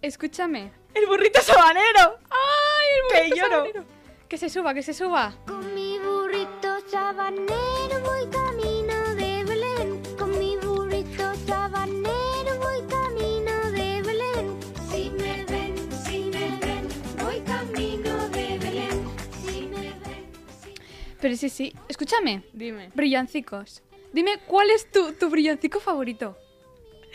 Escúchame. 0.01 0.71
¡El 0.93 1.05
burrito 1.07 1.41
sabanero! 1.41 2.17
¡Ay, 2.29 2.87
Que 3.11 3.25
el 3.25 3.29
lloro. 3.35 3.49
sabanero! 3.49 3.85
Que 4.27 4.37
se 4.37 4.49
suba, 4.49 4.73
que 4.73 4.83
se 4.83 4.93
suba. 4.93 5.33
Con 5.47 5.73
mi 5.73 5.97
burrito 5.99 6.79
sabanero 6.87 7.99
voy 8.03 8.27
camino 8.29 9.15
de 9.15 9.43
Belén. 9.43 10.01
Con 10.17 10.37
mi 10.37 10.55
burrito 10.57 11.33
sabanero 11.47 12.57
voy 12.59 12.81
camino 12.87 13.71
de 13.71 14.01
Belén. 14.03 14.59
Si 14.91 15.09
me 15.11 15.45
ven, 15.45 15.75
si 16.05 16.25
me 16.25 16.59
ven, 16.59 16.87
voy 17.23 17.39
camino 17.41 18.29
de 18.29 18.57
Belén. 18.59 19.07
Si 19.45 19.61
me 19.63 19.81
ven, 19.93 20.31
si 20.61 20.73
Pero 21.19 21.35
sí, 21.35 21.49
sí. 21.49 21.73
Escúchame. 21.87 22.43
Dime. 22.53 22.91
Brillancicos. 22.93 23.81
Dime, 24.13 24.39
¿cuál 24.47 24.69
es 24.71 24.91
tu, 24.91 25.13
tu 25.13 25.29
brillancico 25.29 25.79
favorito? 25.79 26.35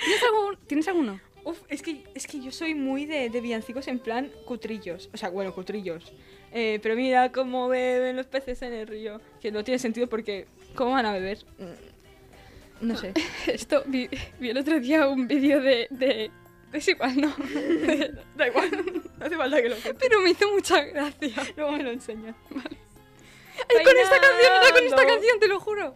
¿Tienes, 0.05 0.23
algún, 0.25 0.57
¿Tienes 0.67 0.89
alguno? 0.89 1.21
Uf, 1.45 1.61
es 1.69 1.83
que, 1.83 2.03
es 2.15 2.27
que 2.27 2.41
yo 2.41 2.51
soy 2.51 2.75
muy 2.75 3.05
de, 3.07 3.29
de 3.29 3.41
villancicos 3.41 3.87
en 3.89 3.99
plan 3.99 4.31
cutrillos. 4.47 5.11
O 5.13 5.17
sea, 5.17 5.29
bueno, 5.29 5.55
cutrillos. 5.55 6.13
Eh, 6.53 6.79
pero 6.83 6.97
mira 6.97 7.31
cómo 7.33 7.69
beben 7.69 8.17
los 8.17 8.27
peces 8.27 8.63
en 8.63 8.73
el 8.73 8.87
río. 8.87 9.21
Que 9.41 9.51
no 9.53 9.63
tiene 9.63 9.79
sentido 9.79 10.07
porque, 10.07 10.47
¿cómo 10.75 10.93
van 10.93 11.05
a 11.07 11.13
beber? 11.13 11.39
Mm, 11.59 12.87
No 12.87 12.97
sé. 12.97 13.13
Esto, 13.47 13.83
vi, 13.87 14.09
vi 14.41 14.51
el 14.51 14.59
otro 14.59 14.81
día 14.81 15.07
un 15.09 15.29
vídeo 15.29 15.61
de, 15.61 15.87
de... 15.91 16.31
Es 16.73 16.89
igual, 16.89 17.21
¿no? 17.21 17.35
Da 18.37 18.49
igual, 18.49 18.71
no 19.19 19.27
hace 19.27 19.37
falta 19.37 19.63
que 19.63 19.69
lo 19.69 19.77
cuente. 19.77 19.95
Pero 20.01 20.21
me 20.21 20.31
hizo 20.31 20.51
mucha 20.51 20.83
gracia. 20.83 21.31
Luego 21.57 21.73
me 21.73 21.83
lo 21.83 21.91
enseñas. 21.91 22.35
Ay, 22.53 23.85
con 23.85 23.97
esta 23.97 24.21
canción, 24.21 24.53
era 24.53 24.73
con 24.73 24.85
esta 24.85 25.07
canción, 25.07 25.41
te 25.41 25.49
lo 25.49 25.61
juro. 25.61 25.95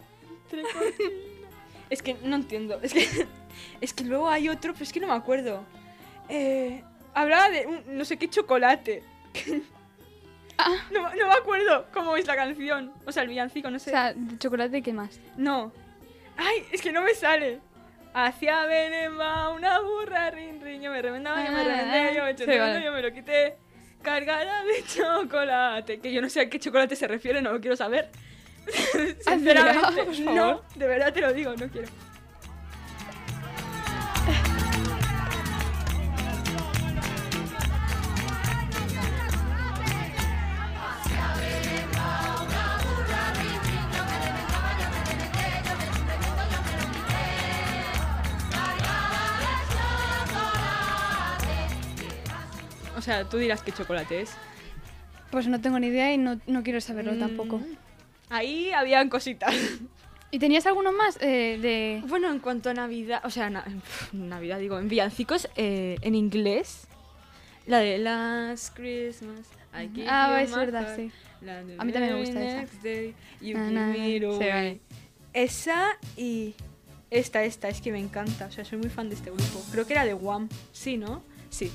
Es 1.89 2.01
que 2.01 2.15
no 2.23 2.35
entiendo. 2.35 2.79
Es 2.81 2.93
que, 2.93 3.05
es 3.81 3.93
que 3.93 4.03
luego 4.03 4.29
hay 4.29 4.49
otro, 4.49 4.73
pero 4.73 4.83
es 4.83 4.91
que 4.93 4.99
no 4.99 5.07
me 5.07 5.13
acuerdo. 5.13 5.63
Eh, 6.29 6.83
hablaba 7.13 7.49
de 7.49 7.65
un- 7.67 7.83
no 7.97 8.05
sé 8.05 8.17
qué 8.17 8.29
chocolate. 8.29 9.03
Ah. 10.57 10.75
No, 10.91 11.01
no 11.15 11.27
me 11.27 11.33
acuerdo 11.33 11.85
cómo 11.93 12.17
es 12.17 12.27
la 12.27 12.35
canción. 12.35 12.91
O 13.05 13.11
sea, 13.13 13.23
el 13.23 13.29
villancico, 13.29 13.69
no 13.69 13.77
O 13.77 13.79
sé. 13.79 13.91
sea, 13.91 14.13
de 14.13 14.37
chocolate, 14.37 14.81
¿qué 14.81 14.91
más? 14.93 15.19
no. 15.37 15.71
Ay, 16.41 16.63
es 16.71 16.81
que 16.81 16.91
no 16.93 17.01
me 17.01 17.13
sale. 17.15 17.59
Hacia 18.13 18.65
Belén 18.65 19.19
va 19.19 19.49
una 19.49 19.79
burra, 19.81 20.29
rin, 20.31 20.61
rin. 20.61 20.81
Yo 20.81 20.89
me 20.91 21.01
remendaba, 21.01 21.45
yo 21.45 21.51
me 21.51 21.59
Ah, 21.59 21.63
remendé, 21.63 22.15
yo 22.15 22.23
me 22.23 22.29
eché 22.31 22.45
sí, 22.45 22.51
todo, 22.51 22.59
vale. 22.59 22.83
yo 22.85 22.91
me 22.93 23.01
lo 23.01 23.11
quité. 23.13 23.57
Cargada 24.01 24.63
de 24.63 24.83
chocolate. 24.85 25.99
Que 25.99 26.11
yo 26.13 26.21
no 26.21 26.29
sé 26.29 26.39
a 26.41 26.49
qué 26.49 26.57
chocolate 26.59 26.95
se 26.95 27.07
refiere, 27.09 27.41
no 27.41 27.51
lo 27.51 27.59
quiero 27.59 27.75
saber. 27.75 28.09
Sinceramente, 29.19 30.03
por 30.03 30.19
no, 30.33 30.61
de 30.75 30.87
verdad 30.87 31.13
te 31.13 31.21
lo 31.21 31.33
digo, 31.33 31.53
no 31.57 31.67
quiero. 31.67 31.87
Sea, 53.09 53.23
tú 53.27 53.37
dirás 53.37 53.61
qué 53.63 53.71
chocolate 53.71 54.21
es. 54.21 54.31
Pues 55.31 55.47
no 55.47 55.59
tengo 55.61 55.79
ni 55.79 55.87
idea 55.87 56.11
y 56.13 56.17
no, 56.17 56.39
no 56.47 56.63
quiero 56.63 56.81
saberlo 56.81 57.13
Mm. 57.13 57.19
tampoco. 57.19 57.61
Ahí 58.29 58.71
habían 58.71 59.09
cositas. 59.09 59.53
¿Y 60.31 60.37
tenías 60.37 60.65
alguno 60.67 60.91
más 60.91 61.17
eh, 61.21 61.57
de...? 61.59 62.03
Bueno, 62.07 62.31
en 62.31 62.39
cuanto 62.39 62.69
a 62.69 62.73
Navidad, 62.75 63.21
o 63.23 63.29
sea, 63.31 63.49
na- 63.49 63.65
Navidad 64.11 64.59
digo, 64.59 64.77
en 64.77 64.87
villancicos 64.87 65.49
eh, 65.55 65.97
en 66.01 66.13
inglés, 66.13 66.87
la 67.65 67.79
de 67.79 67.97
Last 67.97 68.75
Christmas. 68.75 69.47
I 69.73 69.87
give 69.93 70.07
Ah, 70.07 70.29
you 70.37 70.43
es 70.45 70.51
my 70.51 70.57
verdad, 70.57 70.81
heart, 70.83 70.95
sí. 70.97 71.11
A 71.77 71.83
mí 71.85 71.91
también 71.93 72.13
me 72.13 72.19
gusta 72.19 72.43
esa. 72.43 72.77
day, 72.83 73.15
you 73.41 73.57
Na, 73.57 73.93
give 73.93 74.19
na, 74.19 74.37
sí. 74.71 74.81
Esa 75.33 75.97
y 76.17 76.53
esta, 77.11 77.43
esta, 77.43 77.69
es 77.69 77.81
que 77.81 77.91
me 77.91 77.99
encanta. 77.99 78.47
O 78.47 78.51
sea, 78.51 78.65
soy 78.65 78.77
muy 78.79 78.89
fan 78.89 79.09
de 79.09 79.15
este 79.15 79.29
grupo. 79.31 79.63
Creo 79.71 79.85
que 79.87 79.93
era 79.93 80.05
de 80.05 80.13
Wham. 80.13 80.49
Sí, 80.71 80.97
¿no? 80.97 81.23
Sí. 81.49 81.71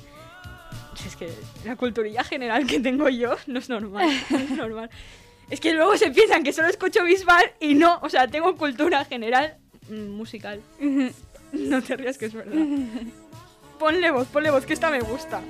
Es 1.07 1.17
que 1.17 1.31
la 1.65 1.77
culturilla 1.77 2.25
general 2.25 2.67
que 2.67 2.81
tengo 2.81 3.09
yo 3.09 3.37
no 3.47 3.59
es 3.59 3.69
normal. 3.69 4.09
No 4.31 4.39
es 4.39 4.51
normal. 4.51 4.91
Es 5.51 5.61
que 5.61 5.75
luego 5.75 5.97
se 5.99 6.11
piensan 6.11 6.43
que 6.43 6.53
solo 6.53 6.69
escucho 6.69 7.05
Bisbal 7.05 7.53
y 7.61 7.75
no. 7.75 7.99
O 8.03 8.09
sea, 8.09 8.29
tengo 8.29 8.57
cultura 8.57 9.05
general 9.05 9.57
musical. 9.89 10.61
No 11.53 11.83
te 11.83 11.97
rías 11.97 12.17
que 12.19 12.27
es 12.27 12.33
verdad. 12.33 12.57
Ponle 13.79 14.11
voz, 14.11 14.27
ponle 14.29 14.51
voz, 14.51 14.65
que 14.65 14.73
esta 14.73 14.91
me 14.91 15.01
gusta. 15.01 15.43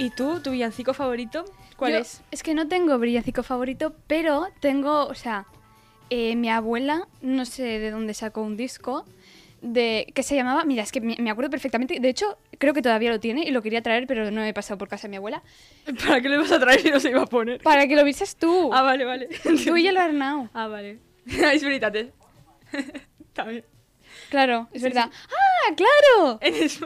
¿Y 0.00 0.08
tú, 0.08 0.40
tu 0.40 0.50
villancico 0.52 0.94
favorito? 0.94 1.44
¿Cuál 1.76 1.92
Yo- 1.92 1.98
es? 1.98 2.22
Es 2.30 2.42
que 2.42 2.54
no 2.54 2.66
tengo 2.68 2.98
brillancico 2.98 3.42
favorito, 3.42 3.94
pero 4.06 4.48
tengo, 4.60 5.04
o 5.04 5.14
sea, 5.14 5.46
eh, 6.08 6.36
mi 6.36 6.48
abuela, 6.48 7.06
no 7.20 7.44
sé 7.44 7.78
de 7.78 7.90
dónde 7.90 8.14
sacó 8.14 8.40
un 8.40 8.56
disco, 8.56 9.04
de 9.60 10.10
que 10.14 10.22
se 10.22 10.34
llamaba, 10.34 10.64
mira, 10.64 10.82
es 10.82 10.90
que 10.90 11.02
me, 11.02 11.30
acuerdo 11.30 11.50
perfectamente, 11.50 12.00
de 12.00 12.08
hecho, 12.08 12.38
creo 12.58 12.72
que 12.72 12.80
todavía 12.80 13.10
lo 13.10 13.20
tiene 13.20 13.42
y 13.42 13.50
lo 13.50 13.60
quería 13.60 13.82
traer, 13.82 14.06
pero 14.06 14.30
no 14.30 14.42
he 14.42 14.54
pasado 14.54 14.78
por 14.78 14.88
casa 14.88 15.02
de 15.02 15.10
mi 15.10 15.16
abuela, 15.18 15.42
¿Para 16.06 16.22
qué 16.22 16.30
le 16.30 16.38
vas 16.38 16.50
a 16.50 16.58
traer 16.58 16.80
si 16.80 16.90
no 16.90 16.98
se 16.98 17.10
iba 17.10 17.22
a 17.22 17.26
poner? 17.26 17.60
para 17.60 17.86
que 17.86 17.94
lo 17.94 18.02
vieses 18.02 18.36
tú, 18.36 18.70
Ah, 18.72 18.80
vale, 18.80 19.04
vale. 19.04 19.28
tú 19.66 19.76
y 19.76 19.86
el 19.86 19.98
Arnau. 19.98 20.48
Ah, 20.54 20.66
vale. 20.66 20.98
es 21.26 21.62
verdad. 21.62 21.92
También. 23.34 23.64
Claro, 24.30 24.68
es 24.72 24.82
verdad. 24.82 25.10
¡Ah, 25.10 25.74
claro! 25.74 26.40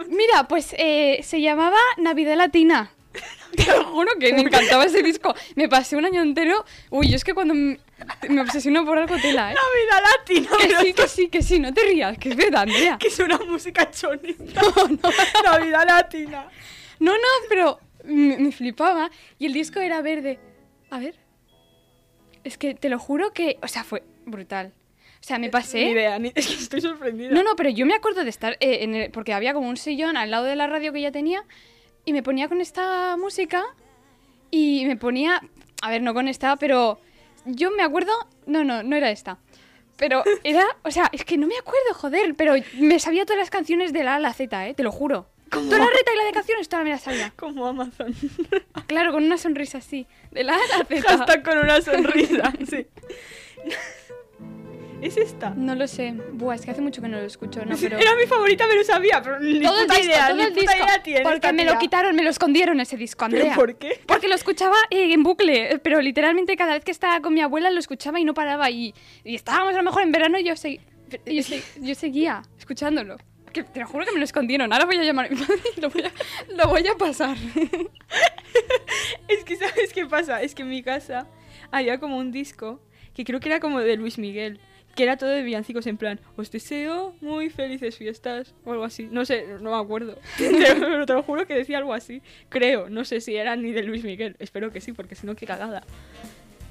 Mira, 0.09 0.49
pues 0.49 0.75
eh, 0.79 1.21
se 1.23 1.41
llamaba 1.41 1.79
Navidad 1.97 2.37
Latina. 2.37 2.91
Te 3.57 3.67
lo 3.67 3.85
juro 3.85 4.11
que 4.19 4.33
me 4.33 4.41
encantaba 4.43 4.85
ese 4.85 5.03
disco. 5.03 5.35
Me 5.55 5.69
pasé 5.69 5.97
un 5.97 6.05
año 6.05 6.21
entero. 6.23 6.65
Uy, 6.91 7.09
yo 7.11 7.17
es 7.17 7.25
que 7.25 7.35
cuando 7.35 7.55
me, 7.55 7.79
me 8.29 8.41
obsesiono 8.41 8.85
por 8.85 8.99
algo 8.99 9.17
tela, 9.19 9.53
¿eh? 9.53 9.55
Navidad 9.55 10.11
latina, 10.19 10.49
Que 10.59 10.67
pero 10.67 10.81
sí, 10.81 10.89
esto 10.89 11.03
que 11.03 11.09
sí, 11.09 11.29
que 11.29 11.43
sí, 11.43 11.59
no 11.61 11.73
te 11.73 11.83
rías, 11.83 12.19
que 12.19 12.31
es 12.31 12.37
verdad, 12.37 12.63
Andrea. 12.63 12.99
que 12.99 13.09
es 13.09 13.19
una 13.21 13.39
música 13.39 13.91
chonita. 13.91 14.61
Navidad 15.45 15.85
latina. 15.87 16.49
No, 16.99 17.13
no, 17.13 17.29
pero 17.49 17.79
me, 18.05 18.37
me 18.39 18.51
flipaba. 18.53 19.11
Y 19.39 19.47
el 19.47 19.53
disco 19.53 19.81
era 19.81 20.03
verde. 20.03 20.39
A 20.91 20.99
ver. 20.99 21.15
Es 22.43 22.59
que 22.59 22.75
te 22.75 22.89
lo 22.89 22.99
juro 22.99 23.33
que. 23.33 23.59
O 23.63 23.69
sea, 23.69 23.85
fue 23.85 24.03
brutal. 24.27 24.73
O 25.21 25.27
sea, 25.27 25.39
me 25.39 25.47
Ni 25.47 25.51
pasé. 25.53 25.81
idea, 25.81 26.19
ni- 26.19 26.33
es 26.35 26.47
que 26.47 26.55
estoy 26.55 26.81
sorprendida. 26.83 27.31
No, 27.31 27.43
no, 27.43 27.57
pero 27.57 27.71
yo 27.71 27.87
me 27.87 27.95
acuerdo 27.95 28.25
de 28.25 28.31
estar 28.31 28.55
eh, 28.61 28.79
en 28.83 28.95
el- 28.95 29.11
porque 29.11 29.33
había 29.33 29.55
como 29.55 29.69
un 29.71 29.79
sillón 29.79 30.19
al 30.19 30.31
lado 30.31 30.45
de 30.45 30.55
la 30.57 30.67
radio 30.67 30.93
que 30.93 31.01
ya 31.01 31.13
tenía 31.13 31.43
y 32.05 32.13
me 32.13 32.23
ponía 32.23 32.49
con 32.49 32.61
esta 32.61 33.17
música 33.17 33.65
y 34.51 34.85
me 34.87 34.97
ponía, 34.97 35.41
a 35.83 35.91
ver, 35.91 36.03
no 36.03 36.15
con 36.15 36.29
esta, 36.29 36.57
pero 36.57 36.99
yo 37.45 37.71
me 37.71 37.83
acuerdo, 37.83 38.13
no, 38.47 38.65
no, 38.65 38.83
no 38.83 38.97
era 38.97 39.11
esta. 39.11 39.39
Pero 39.97 40.25
era, 40.43 40.65
o 40.83 40.91
sea, 40.91 41.09
es 41.13 41.25
que 41.25 41.37
no 41.37 41.47
me 41.47 41.57
acuerdo, 41.57 41.95
joder, 41.95 42.35
pero 42.35 42.55
me 42.79 42.99
sabía 42.99 43.25
todas 43.25 43.39
las 43.39 43.51
canciones 43.51 43.93
de 43.93 44.05
la 44.05 44.15
A 44.15 44.17
a 44.17 44.21
la 44.21 44.35
Z, 44.35 44.69
eh, 44.69 44.75
te 44.75 44.83
lo 44.83 44.91
juro. 44.91 45.29
Toda 45.51 45.79
la 45.79 45.87
reta 45.87 46.13
y 46.13 46.17
la 46.17 46.25
de 46.25 46.33
canciones, 46.33 46.69
toda 46.69 46.83
me 46.83 46.91
la 46.91 46.99
sabía. 46.99 47.33
Como 47.37 47.67
Amazon. 47.67 48.15
Claro, 48.89 49.13
con 49.13 49.25
una 49.25 49.39
sonrisa 49.39 49.79
así, 49.79 50.07
de 50.31 50.45
la 50.45 50.55
A 50.55 50.57
a 50.57 50.79
la 50.79 50.85
Z. 50.85 51.03
Hashtag 51.03 51.43
con 51.45 51.59
una 51.59 51.81
sonrisa. 51.81 52.53
Sí. 52.69 52.87
¿Es 55.05 55.17
esta? 55.19 55.51
No 55.51 55.75
lo 55.75 55.87
sé. 55.87 56.15
Buah, 56.33 56.55
es 56.55 56.63
que 56.65 56.71
hace 56.71 56.81
mucho 56.81 57.03
que 57.03 57.09
no 57.09 57.19
lo 57.19 57.25
escucho, 57.27 57.65
no, 57.65 57.77
pero... 57.81 57.99
Era 57.99 58.17
mi 58.17 58.27
favorita, 58.27 58.65
pero 58.69 58.83
sabía, 58.85 59.21
pero 59.23 59.39
ni 59.39 59.61
Todo 59.61 59.81
el 59.81 59.87
puta 59.87 59.99
disco, 59.99 60.11
idea, 60.13 60.27
todo 60.29 60.37
ni 60.37 60.43
el 60.45 60.49
puta 60.55 60.61
disco. 60.73 60.77
idea 60.87 61.03
tiene 61.03 61.21
Porque 61.23 61.53
me 61.53 61.65
lo 61.67 61.79
quitaron, 61.79 62.17
me 62.17 62.23
lo 62.23 62.31
escondieron 62.31 62.81
ese 62.81 62.97
disco, 62.97 63.27
¿Pero 63.29 63.37
Andrea. 63.43 63.55
por 63.55 63.77
qué? 63.77 64.01
Porque 64.07 64.29
lo 64.29 64.35
escuchaba 64.35 64.77
eh, 64.91 65.13
en 65.13 65.23
bucle, 65.23 65.73
eh, 65.73 65.79
pero 65.79 66.01
literalmente 66.01 66.57
cada 66.57 66.73
vez 66.75 66.85
que 66.85 66.91
estaba 66.91 67.21
con 67.21 67.35
mi 67.35 67.43
abuela 67.43 67.71
lo 67.71 67.79
escuchaba 67.81 68.19
y 68.19 68.25
no 68.25 68.33
paraba. 68.35 68.71
Y, 68.71 68.95
y 69.25 69.35
estábamos 69.35 69.75
a 69.75 69.77
lo 69.77 69.83
mejor 69.83 70.03
en 70.03 70.11
verano 70.13 70.39
y 70.39 70.45
yo, 70.45 70.55
segui- 70.55 70.81
yo, 71.27 71.43
se- 71.43 71.63
yo 71.81 71.95
seguía 71.95 72.41
escuchándolo. 72.59 73.17
Que 73.53 73.63
te 73.63 73.79
lo 73.81 73.87
juro 73.87 74.05
que 74.07 74.11
me 74.13 74.19
lo 74.19 74.25
escondieron. 74.25 74.73
Ahora 74.73 74.85
voy 74.87 74.97
a 74.97 75.03
llamar 75.05 75.27
a 75.27 75.29
mi 75.29 75.37
madre 75.37 75.55
y 75.77 75.81
lo 75.81 75.89
voy 75.91 76.03
a, 76.03 76.13
lo 76.57 76.67
voy 76.69 76.87
a 76.89 76.95
pasar. 76.97 77.37
Es 79.29 79.45
que, 79.45 79.57
¿sabes 79.57 79.93
qué 79.93 80.07
pasa? 80.07 80.43
Es 80.43 80.55
que 80.55 80.63
en 80.63 80.69
mi 80.69 80.83
casa 80.83 81.27
había 81.71 81.99
como 81.99 82.17
un 82.19 82.31
disco 82.33 82.81
que 83.15 83.25
creo 83.25 83.41
que 83.41 83.49
era 83.49 83.61
como 83.61 83.81
de 83.81 83.97
Luis 83.97 84.19
Miguel. 84.19 84.61
Que 84.95 85.03
era 85.03 85.17
todo 85.17 85.31
de 85.31 85.43
villancicos 85.43 85.87
en 85.89 85.97
plan, 85.97 86.21
os 86.37 86.51
deseo 86.53 87.17
muy 87.21 87.51
felices 87.51 87.97
fiestas 87.97 88.55
o 88.65 88.71
algo 88.73 88.85
así. 88.85 89.09
No 89.11 89.25
sé, 89.25 89.45
no 89.61 89.71
me 89.73 89.77
acuerdo. 89.77 90.19
Pero 90.39 91.05
te 91.07 91.13
lo 91.13 91.23
juro 91.25 91.47
que 91.47 91.55
decía 91.55 91.79
algo 91.79 91.93
así. 91.95 92.23
Creo, 92.49 92.89
no 92.89 93.05
sé 93.05 93.21
si 93.21 93.35
era 93.35 93.57
ni 93.57 93.73
de 93.73 93.83
Luis 93.83 94.05
Miguel. 94.05 94.37
Espero 94.39 94.71
que 94.73 94.81
sí, 94.81 94.93
porque 94.93 95.15
si 95.17 95.27
no, 95.27 95.35
qué 95.35 95.47
cagada. 95.47 95.83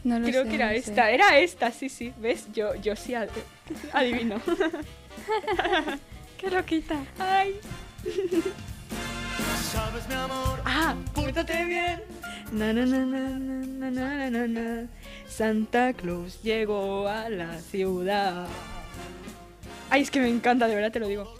No 0.05 0.19
lo 0.19 0.25
Creo 0.27 0.43
sé, 0.43 0.49
que 0.49 0.55
era 0.55 0.65
no 0.67 0.71
sé. 0.71 0.77
esta, 0.77 1.11
era 1.11 1.37
esta, 1.39 1.71
sí, 1.71 1.89
sí. 1.89 2.13
¿Ves? 2.21 2.47
Yo, 2.53 2.75
yo 2.75 2.95
sí 2.95 3.13
ad- 3.13 3.29
adivino. 3.93 4.39
Qué 6.37 6.49
loquita. 6.49 6.95
Ay. 7.19 7.59
Sabes, 9.71 10.07
mi 10.07 10.13
amor, 10.15 10.61
Ah, 10.65 10.95
pórtate 11.13 11.65
bien. 11.65 12.01
Na, 12.51 12.71
na, 12.73 12.85
na, 12.85 13.05
na, 13.05 13.29
na, 13.29 13.89
na, 13.91 14.29
na, 14.29 14.47
na. 14.47 14.87
Santa 15.27 15.93
Claus 15.93 16.41
llegó 16.43 17.07
a 17.07 17.29
la 17.29 17.59
ciudad. 17.59 18.47
Ay, 19.89 20.01
es 20.01 20.11
que 20.11 20.19
me 20.19 20.29
encanta, 20.29 20.67
de 20.67 20.75
verdad 20.75 20.91
te 20.91 20.99
lo 20.99 21.07
digo. 21.07 21.33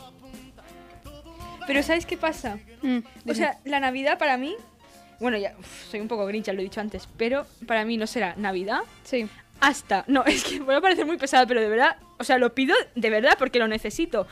Pero 1.65 1.81
¿sabes 1.83 2.05
qué 2.05 2.17
pasa? 2.17 2.59
Mm, 2.81 2.99
O 3.29 3.33
sea, 3.33 3.59
la 3.63 3.79
Navidad 3.79 4.17
para 4.17 4.37
mí... 4.37 4.55
Bueno, 5.19 5.37
ya 5.37 5.55
uf, 5.57 5.89
soy 5.89 6.01
un 6.01 6.07
poco 6.07 6.25
grinch, 6.25 6.45
ya 6.45 6.53
lo 6.53 6.59
he 6.59 6.63
dicho 6.63 6.81
antes, 6.81 7.07
pero 7.17 7.45
para 7.65 7.85
mí 7.85 7.95
no 7.97 8.07
será 8.07 8.35
Navidad 8.35 8.81
sí. 9.03 9.27
hasta... 9.61 10.03
No, 10.07 10.23
es 10.25 10.43
que 10.43 10.59
voy 10.59 10.75
a 10.75 10.81
parecer 10.81 11.05
muy 11.05 11.17
pesada, 11.17 11.45
pero 11.45 11.61
de 11.61 11.69
verdad, 11.69 11.97
o 12.17 12.23
sea, 12.25 12.37
lo 12.37 12.53
pido 12.53 12.75
de 12.95 13.09
verdad 13.09 13.35
porque 13.39 13.59
lo 13.59 13.67
necesito. 13.67 14.27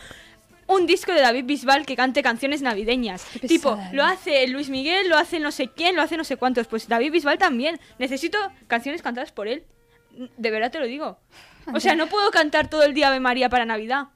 Un 0.74 0.86
disco 0.86 1.12
de 1.14 1.22
David 1.22 1.46
Bisbal 1.46 1.86
que 1.86 1.96
cante 1.96 2.24
canciones 2.24 2.62
navideñas. 2.62 3.26
Tipo, 3.48 3.78
lo 3.94 4.04
hace 4.04 4.48
Luis 4.48 4.70
Miguel, 4.70 5.10
lo 5.10 5.18
hace 5.18 5.40
no 5.40 5.52
sé 5.52 5.68
quién, 5.68 5.96
lo 5.96 6.02
hace 6.02 6.18
no 6.18 6.24
sé 6.24 6.38
cuántos. 6.38 6.68
Pues 6.68 6.88
David 6.88 7.12
Bisbal 7.12 7.38
también. 7.38 7.80
Necesito 8.00 8.38
canciones 8.68 9.02
cantadas 9.02 9.32
por 9.32 9.48
él. 9.48 9.64
De 10.38 10.52
verdad 10.52 10.72
te 10.72 10.80
lo 10.80 10.86
digo. 10.86 11.20
O 11.74 11.80
sea, 11.80 11.96
no 11.96 12.08
puedo 12.08 12.32
cantar 12.32 12.70
todo 12.70 12.84
el 12.84 12.94
día 12.94 13.08
Ave 13.10 13.20
María 13.20 13.50
para 13.50 13.66
Navidad. 13.66 14.08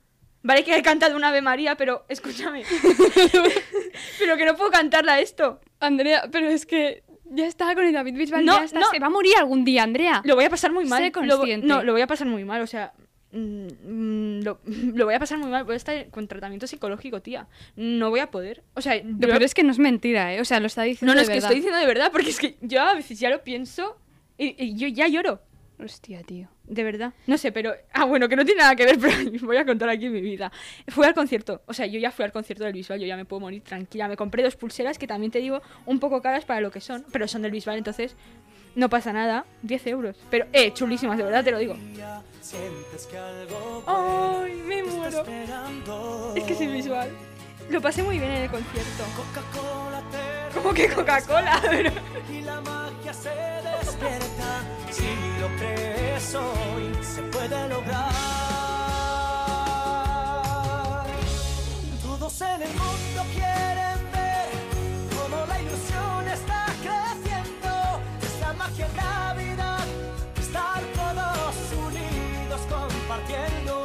Vale 0.43 0.63
que 0.63 0.75
he 0.75 0.81
cantado 0.83 1.15
una 1.15 1.29
Ave 1.29 1.41
María, 1.41 1.75
pero 1.75 2.05
escúchame. 2.09 2.63
pero 4.19 4.37
que 4.37 4.45
no 4.45 4.55
puedo 4.55 4.71
cantarla 4.71 5.19
esto. 5.19 5.59
Andrea, 5.79 6.27
pero 6.31 6.47
es 6.49 6.65
que 6.65 7.03
ya 7.25 7.47
está 7.47 7.73
con 7.75 7.85
el 7.85 7.93
David 7.93 8.15
Bisbal, 8.15 8.45
No, 8.45 8.57
ya 8.59 8.65
está. 8.65 8.79
no. 8.79 8.87
Se 8.91 8.99
va 8.99 9.07
a 9.07 9.09
morir 9.09 9.33
algún 9.37 9.65
día, 9.65 9.83
Andrea. 9.83 10.21
Lo 10.23 10.35
voy 10.35 10.45
a 10.45 10.49
pasar 10.49 10.71
muy 10.71 10.85
mal. 10.85 11.01
Sé 11.01 11.07
Lo- 11.25 11.37
consciente. 11.37 11.65
no, 11.67 11.83
lo 11.83 11.91
voy 11.93 12.01
a 12.01 12.07
pasar 12.07 12.27
muy 12.27 12.43
mal, 12.45 12.61
o 12.61 12.67
sea. 12.67 12.93
Mm, 13.31 13.67
mm, 13.83 14.43
lo, 14.43 14.59
lo 14.65 15.05
voy 15.05 15.13
a 15.15 15.19
pasar 15.19 15.37
muy 15.37 15.49
mal. 15.49 15.63
Voy 15.63 15.73
a 15.73 15.77
estar 15.77 16.09
con 16.09 16.27
tratamiento 16.27 16.67
psicológico, 16.67 17.21
tía. 17.21 17.47
No 17.75 18.09
voy 18.09 18.19
a 18.19 18.31
poder. 18.31 18.63
O 18.73 18.81
sea, 18.81 18.95
Lo 18.95 19.09
yo- 19.11 19.27
peor 19.27 19.43
es 19.43 19.53
que 19.53 19.63
no 19.63 19.71
es 19.71 19.79
mentira, 19.79 20.33
¿eh? 20.33 20.41
O 20.41 20.45
sea, 20.45 20.59
lo 20.59 20.67
está 20.67 20.83
diciendo 20.83 21.13
no, 21.13 21.15
no, 21.15 21.19
de 21.19 21.23
es 21.23 21.29
que 21.29 21.35
verdad. 21.35 21.49
estoy 21.51 21.55
diciendo 21.57 21.79
de 21.79 21.87
verdad, 21.87 22.11
porque 22.11 22.29
es 22.29 22.39
que 22.39 22.57
yo 22.61 22.81
a 22.81 22.93
veces 22.93 23.19
ya 23.19 23.29
lo 23.29 23.43
pienso 23.43 23.97
y, 24.37 24.55
y 24.63 24.75
yo 24.75 24.87
ya 24.87 25.07
lloro. 25.07 25.41
Hostia, 25.77 26.23
tío. 26.23 26.47
De 26.63 26.83
verdad. 26.85 27.13
No 27.27 27.37
sé, 27.37 27.51
pero. 27.51 27.73
Ah, 27.91 28.05
bueno, 28.05 28.29
que 28.29 28.37
no 28.37 28.45
tiene 28.45 28.61
nada 28.61 28.75
que 28.77 28.85
ver, 28.85 28.97
pero 29.01 29.13
voy 29.45 29.57
a 29.57 29.65
contar 29.65 29.89
aquí 29.89 30.07
mi 30.07 30.21
vida. 30.21 30.51
Fui 30.87 31.05
al 31.05 31.13
concierto. 31.13 31.61
O 31.65 31.73
sea, 31.73 31.85
yo 31.85 31.99
ya 31.99 32.11
fui 32.11 32.23
al 32.23 32.31
concierto 32.31 32.63
del 32.63 32.71
Bisbal, 32.73 32.99
yo 33.01 33.05
ya 33.05 33.17
me 33.17 33.25
puedo 33.25 33.41
morir 33.41 33.61
tranquila. 33.61 34.07
Me 34.07 34.15
compré 34.15 34.41
dos 34.41 34.55
pulseras 34.55 34.97
que 34.97 35.05
también 35.05 35.31
te 35.31 35.39
digo 35.39 35.61
un 35.85 35.99
poco 35.99 36.21
caras 36.21 36.45
para 36.45 36.61
lo 36.61 36.71
que 36.71 36.79
son, 36.79 37.05
pero 37.11 37.27
son 37.27 37.41
del 37.41 37.51
Bisbal, 37.51 37.77
entonces. 37.77 38.15
No 38.75 38.89
pasa 38.89 39.13
nada, 39.13 39.45
10 39.61 39.87
euros. 39.87 40.15
Pero, 40.29 40.45
eh, 40.51 40.73
chulísimas, 40.73 41.17
de 41.17 41.23
verdad 41.23 41.43
te 41.43 41.51
lo 41.51 41.57
digo. 41.59 41.77
¡Ay, 43.87 44.53
me 44.67 44.83
muero! 44.83 45.23
Es 46.35 46.43
que 46.43 46.53
es 46.53 46.71
visual. 46.71 47.09
Lo 47.69 47.81
pasé 47.81 48.03
muy 48.03 48.19
bien 48.19 48.31
en 48.31 48.43
el 48.43 48.51
concierto. 48.51 49.03
Como 50.53 50.73
que 50.73 50.89
Coca-Cola, 50.89 51.61
y 52.31 52.41
la 52.41 52.61
magia 52.61 53.13
se 53.13 53.29
despierta. 53.29 54.61
Si 54.91 55.07
lo 55.39 55.47
crees 55.57 56.35
hoy, 56.35 57.03
se 57.03 57.21
puede 57.23 57.69
lograr. 57.69 58.11
Todos 62.03 62.41
en 62.41 62.61
el 62.61 62.69
mundo 62.69 63.23
quieren 63.33 63.64
compartiendo. 73.15 73.84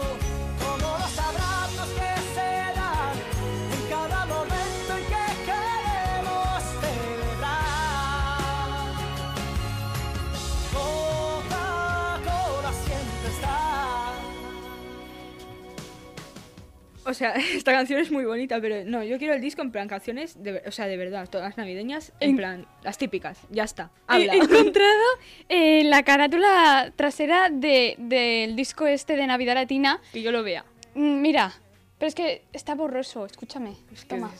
O 17.11 17.15
sea, 17.15 17.33
esta 17.55 17.73
canción 17.73 17.99
es 18.01 18.11
muy 18.11 18.25
bonita, 18.25 18.61
pero 18.61 18.85
no, 18.85 19.03
yo 19.03 19.19
quiero 19.19 19.35
el 19.35 19.41
disco 19.41 19.63
en 19.63 19.73
plan 19.73 19.89
canciones, 19.89 20.43
de, 20.43 20.63
o 20.67 20.71
sea, 20.71 20.87
de 20.87 20.97
verdad, 20.97 21.29
todas 21.29 21.57
navideñas, 21.57 22.13
en 22.21 22.31
En- 22.31 22.37
plan, 22.37 22.67
las 22.83 22.99
típicas, 22.99 23.39
ya 23.51 23.65
está. 23.65 23.91
Habla. 24.07 24.35
he 24.35 24.37
encontrado 24.39 25.03
eh, 25.49 25.83
la 25.85 26.03
carátula 26.05 26.93
trasera 26.97 27.49
de- 27.51 27.97
del 27.99 28.55
disco 28.57 28.87
este 28.87 29.17
de 29.17 29.27
Navidad 29.27 29.55
Latina. 29.55 30.01
que 30.13 30.23
yo 30.23 30.31
lo 30.33 30.43
vea. 30.43 30.65
Mm, 30.95 31.21
Mira, 31.21 31.53
pero 31.99 32.09
es 32.09 32.15
que 32.15 32.45
está 32.53 32.75
borroso, 32.75 33.27
escúchame. 33.27 33.75
Es 33.93 34.03
que- 34.05 34.15
Toma. 34.15 34.31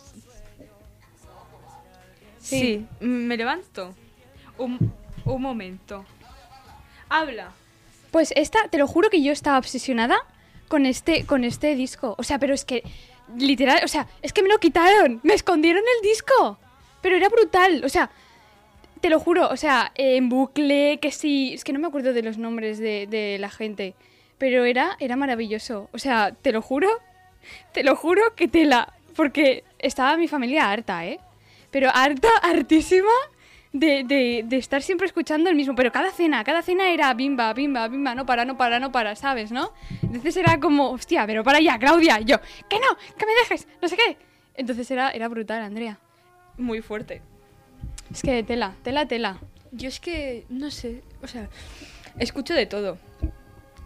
Sí. 2.39 2.87
mm, 3.01 3.05
me 3.07 3.37
levanto. 3.37 3.95
Un, 4.59 4.93
un 5.25 5.43
momento. 5.43 6.05
Habla. 7.09 7.53
Pues 8.11 8.33
esta, 8.37 8.69
te 8.69 8.79
lo 8.79 8.87
juro 8.87 9.11
que 9.11 9.23
yo 9.23 9.33
estaba 9.33 9.59
obsesionada 9.59 10.19
con 10.71 10.87
este, 10.87 11.27
con 11.27 11.43
este 11.43 11.75
disco. 11.75 12.15
O 12.17 12.23
sea, 12.23 12.39
pero 12.39 12.55
es 12.55 12.65
que, 12.65 12.85
literal, 13.37 13.81
o 13.85 13.89
sea, 13.89 14.07
es 14.23 14.33
que 14.33 14.41
me 14.41 14.49
lo 14.49 14.59
quitaron, 14.59 15.19
me 15.25 15.35
escondieron 15.35 15.83
el 15.97 16.09
disco. 16.09 16.61
Pero 17.03 17.17
era 17.17 17.29
brutal, 17.29 17.83
o 17.85 17.89
sea, 17.89 18.09
te 19.01 19.11
lo 19.11 19.19
juro, 19.19 19.49
o 19.49 19.57
sea, 19.57 19.91
en 19.97 20.29
bucle, 20.29 21.01
que 21.03 21.11
sí, 21.11 21.55
es 21.55 21.65
que 21.65 21.73
no 21.73 21.81
me 21.81 21.89
acuerdo 21.89 22.13
de 22.13 22.23
los 22.23 22.39
nombres 22.39 22.79
de, 22.79 23.37
la 23.41 23.51
gente. 23.51 23.95
Pero 24.39 24.65
era, 24.65 24.97
era 25.01 25.17
maravilloso. 25.17 25.89
O 25.93 25.99
sea, 25.99 26.37
te 26.41 26.53
lo 26.53 26.63
juro, 26.63 26.89
te 27.73 27.83
lo 27.83 27.97
juro 27.97 28.23
que 28.37 28.47
tela. 28.47 28.95
Porque 29.17 29.65
estaba 29.81 30.17
mi 30.17 30.29
familia 30.29 30.71
harta, 30.71 31.05
¿eh? 31.05 31.19
Pero 31.73 31.91
harta, 31.93 32.29
hartísima 32.43 33.11
de, 33.73 34.05
de, 34.05 34.45
de 34.47 34.57
estar 34.57 34.83
siempre 34.83 35.07
escuchando 35.07 35.49
el 35.51 35.57
mismo. 35.57 35.75
Pero 35.75 35.93
cada 35.93 36.11
cena, 36.11 36.43
cada 36.45 36.63
cena 36.63 36.91
era 36.91 37.13
bimba, 37.15 37.53
bimba, 37.53 37.89
bimba, 37.89 38.15
no 38.15 38.27
para, 38.27 38.45
no 38.45 38.57
para, 38.57 38.81
no 38.81 38.93
para, 38.93 39.17
¿sabes, 39.17 39.53
no? 39.53 39.73
Entonces 40.03 40.37
era 40.37 40.59
como, 40.59 40.91
hostia, 40.91 41.27
pero 41.27 41.45
para 41.45 41.61
ya, 41.61 41.79
Claudia. 41.79 42.21
Y 42.21 42.25
yo, 42.25 42.41
que 42.69 42.79
no, 42.79 42.97
que 43.17 43.27
me 43.27 43.35
dejes, 43.35 43.69
no 43.81 43.89
sé 43.89 43.97
qué. 43.97 44.17
Entonces 44.55 44.91
era, 44.91 45.11
era 45.11 45.29
brutal, 45.29 45.63
Andrea. 45.63 45.99
Muy 46.59 46.83
fuerte. 46.83 47.23
Es 48.13 48.23
que 48.23 48.43
tela, 48.43 48.75
tela, 48.83 49.07
tela. 49.07 49.39
Yo 49.73 49.89
es 49.89 50.01
que, 50.01 50.45
no 50.49 50.71
sé, 50.71 51.03
o 51.23 51.29
sea, 51.29 51.49
escucho 52.19 52.55
de 52.55 52.67
todo. 52.67 52.99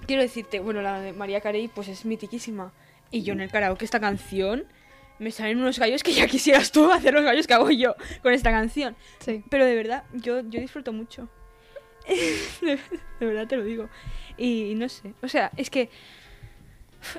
Quiero 0.07 0.23
decirte, 0.23 0.61
bueno, 0.61 0.83
la 0.83 1.01
de 1.01 1.13
María 1.13 1.41
Carey 1.41 1.69
pues 1.69 1.89
es 1.89 2.05
mitiquísima. 2.05 2.73
Y 3.11 3.23
yo 3.23 3.33
en 3.35 3.41
el 3.41 3.51
karaoke 3.51 3.85
esta 3.85 4.01
canción 4.01 4.65
me 5.19 5.31
salen 5.31 5.59
unos 5.59 5.79
gallos 5.79 6.03
que 6.03 6.13
ya 6.13 6.27
quisieras 6.27 6.73
tú 6.73 6.91
hacer 6.93 7.15
los 7.15 7.25
gallos 7.25 7.47
que 7.47 7.55
hago 7.55 7.71
yo 7.71 7.95
con 8.23 8.33
esta 8.33 8.51
canción. 8.51 8.97
Sí. 9.21 9.43
Pero 9.51 9.65
de 9.65 9.75
verdad, 9.75 10.05
yo, 10.13 10.41
yo 10.41 10.61
disfruto 10.61 10.93
mucho. 10.93 11.29
de, 12.61 12.79
de 13.21 13.27
verdad 13.27 13.47
te 13.47 13.57
lo 13.57 13.65
digo. 13.65 13.89
Y 14.37 14.75
no 14.77 14.89
sé, 14.89 15.15
o 15.23 15.29
sea, 15.29 15.51
es 15.57 15.71
que... 15.71 15.91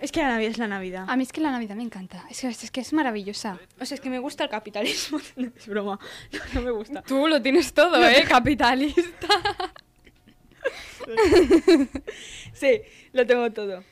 Es 0.01 0.11
que 0.11 0.19
la 0.19 0.29
Navidad 0.29 0.49
es 0.49 0.57
la 0.57 0.67
Navidad. 0.67 1.05
A 1.07 1.15
mí 1.15 1.21
es 1.21 1.31
que 1.31 1.41
la 1.41 1.51
Navidad 1.51 1.75
me 1.75 1.83
encanta. 1.83 2.25
Es 2.31 2.41
que 2.41 2.47
es, 2.47 2.71
que 2.71 2.81
es 2.81 2.91
maravillosa. 2.91 3.59
O 3.79 3.85
sea, 3.85 3.93
es 3.93 4.01
que 4.01 4.09
me 4.09 4.17
gusta 4.17 4.43
el 4.43 4.49
capitalismo. 4.49 5.19
No, 5.35 5.51
es 5.55 5.67
broma. 5.67 5.99
No, 6.31 6.39
no 6.55 6.61
me 6.61 6.71
gusta. 6.71 7.03
Tú 7.03 7.27
lo 7.27 7.39
tienes 7.39 7.71
todo, 7.71 8.03
¿eh? 8.03 8.25
Capitalista. 8.27 9.27
Sí, 12.53 12.81
lo 13.13 13.25
tengo 13.27 13.51
todo. 13.51 13.83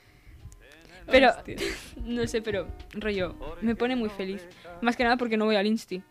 Pero, 1.08 1.32
no 2.06 2.28
sé, 2.28 2.42
pero 2.42 2.68
rollo, 2.94 3.36
me 3.62 3.76
pone 3.76 3.96
muy 3.96 4.10
feliz. 4.10 4.46
Más 4.82 4.96
que 4.96 5.04
nada 5.04 5.18
porque 5.18 5.38
no 5.38 5.46
voy 5.46 5.56
al 5.56 5.68
Insti. 5.68 6.02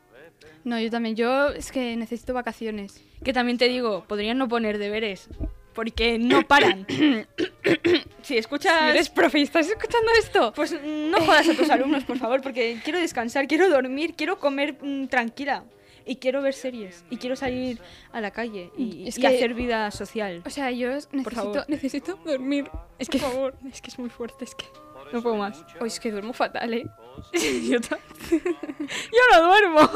No, 0.64 0.78
yo 0.78 0.90
también. 0.90 1.16
Yo 1.16 1.48
es 1.48 1.72
que 1.72 1.96
necesito 1.96 2.34
vacaciones. 2.34 3.02
Que 3.24 3.32
también 3.32 3.58
te 3.58 3.68
digo, 3.68 4.04
podrían 4.06 4.38
no 4.38 4.48
poner 4.48 4.78
deberes. 4.78 5.28
Porque 5.74 6.18
no 6.18 6.46
paran. 6.46 6.86
si 8.22 8.36
escuchas... 8.36 8.78
Si 8.78 8.90
eres 8.90 9.08
profe 9.08 9.38
y 9.38 9.42
estás 9.42 9.68
escuchando 9.68 10.10
esto. 10.18 10.52
Pues 10.54 10.78
no 10.82 11.18
jodas 11.20 11.48
a 11.48 11.54
tus 11.54 11.70
alumnos, 11.70 12.04
por 12.04 12.18
favor, 12.18 12.42
porque 12.42 12.78
quiero 12.84 12.98
descansar, 12.98 13.48
quiero 13.48 13.70
dormir, 13.70 14.14
quiero 14.14 14.38
comer 14.38 14.76
mm, 14.82 15.06
tranquila. 15.06 15.64
Y 16.04 16.16
quiero 16.16 16.42
ver 16.42 16.54
series. 16.54 17.04
Y 17.10 17.16
quiero 17.18 17.36
salir 17.36 17.80
a 18.12 18.20
la 18.20 18.30
calle. 18.30 18.70
Y, 18.76 19.06
Es 19.08 19.18
y 19.18 19.20
que- 19.20 19.26
hacer 19.28 19.54
vida 19.54 19.90
social. 19.90 20.42
O 20.44 20.50
sea, 20.50 20.70
yo 20.70 20.88
necesito, 20.90 21.30
favor. 21.30 21.64
necesito 21.68 22.16
dormir. 22.24 22.70
Es 22.98 23.08
que, 23.08 23.18
por 23.18 23.30
favor, 23.30 23.54
es 23.72 23.80
que 23.80 23.90
es 23.90 23.98
muy 23.98 24.10
fuerte, 24.10 24.44
es 24.44 24.54
que 24.54 24.66
no 25.12 25.22
puedo 25.22 25.36
más. 25.36 25.64
Hoy 25.80 25.88
es 25.88 26.00
que 26.00 26.10
duermo 26.10 26.32
fatal, 26.32 26.72
¿eh? 26.74 26.86
Yo, 27.32 27.78
Yo 28.30 29.22
no 29.32 29.46
duermo. 29.46 29.90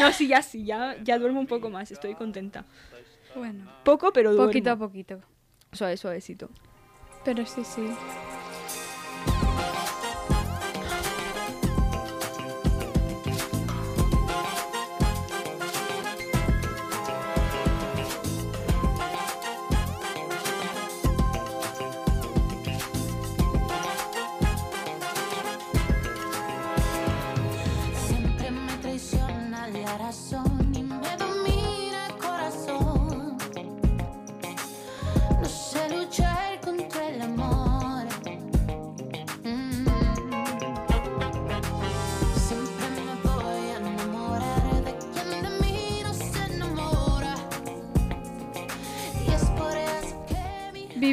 no, 0.00 0.12
sí, 0.12 0.26
ya 0.28 0.42
sí, 0.42 0.64
ya, 0.64 0.96
ya 1.02 1.18
duermo 1.18 1.40
un 1.40 1.46
poco 1.46 1.70
más, 1.70 1.90
estoy 1.90 2.14
contenta. 2.14 2.64
Bueno, 3.34 3.70
Poco, 3.84 4.12
pero 4.12 4.30
duermo. 4.32 4.46
poquito 4.48 4.70
a 4.72 4.76
poquito. 4.76 5.20
Suave, 5.72 5.96
suavecito. 5.96 6.50
Pero 7.24 7.46
sí, 7.46 7.64
sí. 7.64 7.82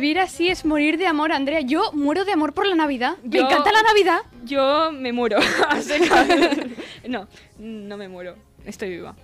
Vivir 0.09 0.21
así 0.23 0.49
es 0.49 0.65
morir 0.65 0.97
de 0.97 1.05
amor, 1.05 1.31
Andrea. 1.31 1.61
Yo 1.61 1.91
muero 1.93 2.25
de 2.25 2.31
amor 2.31 2.53
por 2.53 2.65
la 2.65 2.73
Navidad. 2.73 3.17
Me 3.21 3.29
Yo- 3.37 3.45
encanta 3.45 3.71
la 3.71 3.83
Navidad. 3.83 4.21
Yo 4.43 4.91
me 4.91 5.13
muero. 5.13 5.37
no, 7.07 7.27
no 7.59 7.95
me 7.95 8.07
muero. 8.09 8.35
Estoy 8.65 8.89
viva. 8.89 9.15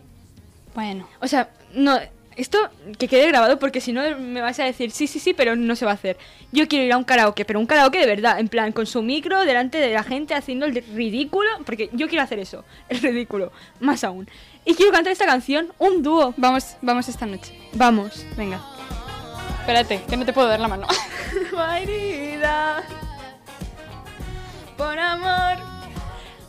Bueno, 0.75 1.09
O 1.21 1.27
sea, 1.27 1.49
no, 1.73 1.97
esto 2.35 2.59
que 2.99 3.07
quede 3.07 3.27
grabado 3.29 3.57
porque 3.57 3.81
si 3.81 3.93
no 3.93 4.03
me 4.19 4.41
vas 4.41 4.59
a 4.59 4.65
decir 4.65 4.91
sí, 4.91 5.07
sí, 5.07 5.17
sí, 5.17 5.33
pero 5.33 5.55
no 5.55 5.75
se 5.75 5.85
va 5.85 5.91
a 5.91 5.95
hacer. 5.95 6.17
Yo 6.51 6.67
quiero 6.67 6.85
ir 6.85 6.93
a 6.93 6.97
un 6.97 7.03
karaoke, 7.03 7.45
pero 7.45 7.59
un 7.59 7.65
karaoke 7.65 7.97
de 7.97 8.05
verdad, 8.05 8.39
en 8.39 8.47
plan, 8.47 8.71
con 8.71 8.85
su 8.85 9.01
micro 9.01 9.43
delante 9.43 9.79
de 9.79 9.91
la 9.91 10.03
gente 10.03 10.35
haciendo 10.35 10.67
el 10.67 10.75
ridículo, 10.93 11.49
porque 11.65 11.89
yo 11.93 12.07
quiero 12.07 12.23
hacer 12.23 12.37
eso, 12.37 12.63
el 12.89 12.99
ridículo, 12.99 13.51
más 13.79 14.03
aún. 14.03 14.29
Y 14.65 14.75
quiero 14.75 14.91
cantar 14.91 15.13
esta 15.13 15.25
canción, 15.25 15.73
un 15.79 16.03
dúo. 16.03 16.35
vamos, 16.37 16.77
vamos 16.83 17.09
esta 17.09 17.25
noche. 17.25 17.57
Vamos. 17.73 18.23
Venga. 18.37 18.61
Espérate, 19.65 19.99
que 20.07 20.15
no 20.15 20.25
te 20.25 20.31
puedo 20.31 20.47
dar 20.47 20.59
la 20.59 20.67
mano. 20.67 20.85
Herida 21.81 22.83
por 24.77 24.99
amor. 24.99 25.57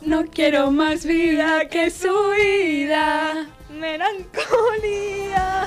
No 0.01 0.25
quiero 0.25 0.69
más 0.69 1.03
vida 1.03 1.67
que 1.67 1.89
su 1.89 2.13
vida. 2.35 3.47
Melancolía. 3.71 5.65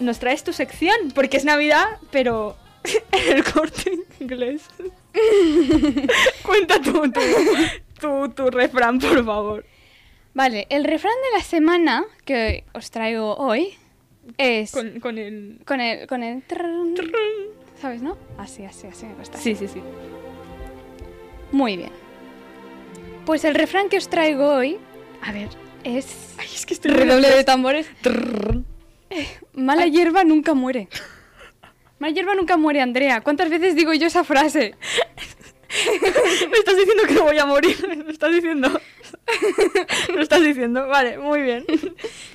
Nos 0.00 0.18
traes 0.18 0.42
tu 0.42 0.52
sección, 0.52 1.12
porque 1.14 1.36
es 1.36 1.44
Navidad, 1.44 1.98
pero 2.10 2.56
el 3.12 3.44
corte 3.44 3.92
inglés. 4.18 4.62
Cuenta 6.42 6.82
tú 6.82 7.00
tu, 8.00 8.28
tu 8.30 8.50
refrán, 8.50 8.98
por 8.98 9.24
favor. 9.24 9.64
Vale, 10.34 10.66
el 10.68 10.82
refrán 10.82 11.14
de 11.30 11.38
la 11.38 11.44
semana 11.44 12.04
que 12.24 12.64
os 12.72 12.90
traigo 12.90 13.36
hoy 13.36 13.78
es 14.38 14.72
Con, 14.72 15.00
con 15.00 15.18
el... 15.18 15.60
con 15.64 15.80
el 15.80 16.06
con 16.06 16.22
el 16.22 16.42
¿sabes, 17.80 18.02
no? 18.02 18.16
Así, 18.38 18.64
así, 18.64 18.86
así 18.86 19.06
me 19.06 19.14
cuesta. 19.14 19.38
Sí, 19.38 19.54
sí, 19.54 19.68
sí. 19.68 19.82
Muy 21.50 21.76
bien. 21.76 21.90
Pues 23.26 23.44
el 23.44 23.54
refrán 23.54 23.88
que 23.88 23.98
os 23.98 24.08
traigo 24.08 24.54
hoy, 24.54 24.78
a 25.20 25.32
ver, 25.32 25.48
es 25.84 26.34
Ay, 26.38 26.48
es 26.54 26.66
que 26.66 26.74
estoy 26.74 26.92
redoble 26.92 27.28
de 27.28 27.44
tambores. 27.44 27.88
Mala 29.52 29.86
hierba 29.86 30.24
nunca 30.24 30.54
muere. 30.54 30.88
Mala 31.98 32.14
hierba 32.14 32.34
nunca 32.34 32.56
muere, 32.56 32.80
Andrea. 32.80 33.20
¿Cuántas 33.20 33.50
veces 33.50 33.74
digo 33.76 33.92
yo 33.92 34.06
esa 34.06 34.24
frase? 34.24 34.74
Me 36.50 36.58
estás 36.58 36.76
diciendo 36.76 37.04
que 37.06 37.14
no 37.14 37.24
voy 37.24 37.38
a 37.38 37.46
morir. 37.46 37.76
Me 38.04 38.12
estás 38.12 38.32
diciendo. 38.32 38.68
Me 40.14 40.22
estás 40.22 40.42
diciendo. 40.42 40.86
Vale, 40.88 41.18
muy 41.18 41.42
bien. 41.42 41.64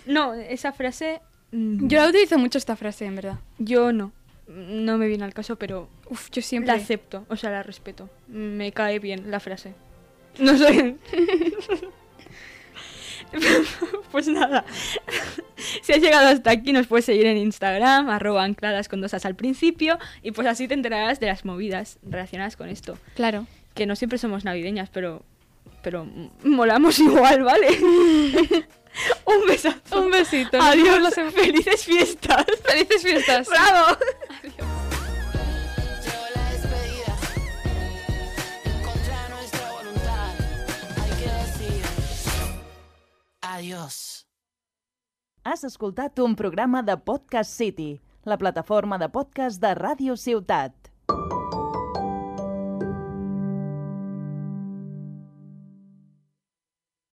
No, 0.05 0.33
esa 0.33 0.71
frase. 0.71 1.21
Yo 1.51 1.99
la 1.99 2.09
utilizo 2.09 2.37
mucho 2.37 2.57
esta 2.57 2.75
frase, 2.75 3.05
en 3.05 3.15
verdad. 3.15 3.39
yo 3.57 3.91
no. 3.93 4.11
No 4.47 4.97
me 4.97 5.07
viene 5.07 5.25
al 5.25 5.33
caso, 5.33 5.57
pero 5.57 5.89
Uf, 6.09 6.29
yo 6.31 6.41
siempre. 6.41 6.73
la 6.73 6.81
acepto. 6.81 7.25
O 7.27 7.35
sea, 7.35 7.51
la 7.51 7.63
respeto. 7.63 8.09
Me 8.27 8.71
cae 8.71 8.99
bien 8.99 9.29
la 9.29 9.41
frase. 9.41 9.73
No 10.39 10.57
sé. 10.57 10.95
pues 14.11 14.27
nada. 14.27 14.65
Si 15.81 15.91
has 15.91 15.99
llegado 15.99 16.27
hasta 16.27 16.51
aquí, 16.51 16.71
nos 16.71 16.85
puedes 16.87 17.05
seguir 17.05 17.25
en 17.25 17.35
Instagram, 17.37 18.09
arroba 18.09 18.43
ancladas 18.43 18.87
con 18.87 19.03
al 19.03 19.35
principio, 19.35 19.97
y 20.21 20.31
pues 20.31 20.47
así 20.47 20.67
te 20.67 20.75
enterarás 20.75 21.19
de 21.19 21.25
las 21.27 21.45
movidas 21.45 21.97
relacionadas 22.03 22.55
con 22.55 22.69
esto. 22.69 22.97
Claro. 23.15 23.47
Que 23.73 23.85
no 23.85 23.95
siempre 23.95 24.17
somos 24.17 24.45
navideñas, 24.45 24.89
pero. 24.89 25.23
Pero 25.81 26.07
molamos 26.43 26.99
igual, 26.99 27.43
¿vale? 27.43 27.67
Un 29.25 29.45
besazo. 29.47 29.99
Un 30.01 30.11
besito. 30.11 30.57
nos 30.57 30.65
Adiós. 30.67 30.85
vemos 30.95 31.13
sem- 31.13 31.31
Felices 31.31 31.83
fiestas. 31.85 32.45
Felices 32.63 33.01
fiestas. 33.01 33.47
¡Bravo! 33.53 33.97
Decir 41.17 41.83
adiós. 43.41 44.27
Has 45.43 45.63
escoltat 45.63 46.19
un 46.19 46.35
programa 46.35 46.83
de 46.83 46.97
Podcast 46.97 47.51
City, 47.51 48.01
la 48.23 48.37
plataforma 48.37 48.97
de 48.97 49.09
podcast 49.09 49.61
de 49.61 49.73
Ràdio 49.75 50.15
Ciutat. 50.17 50.86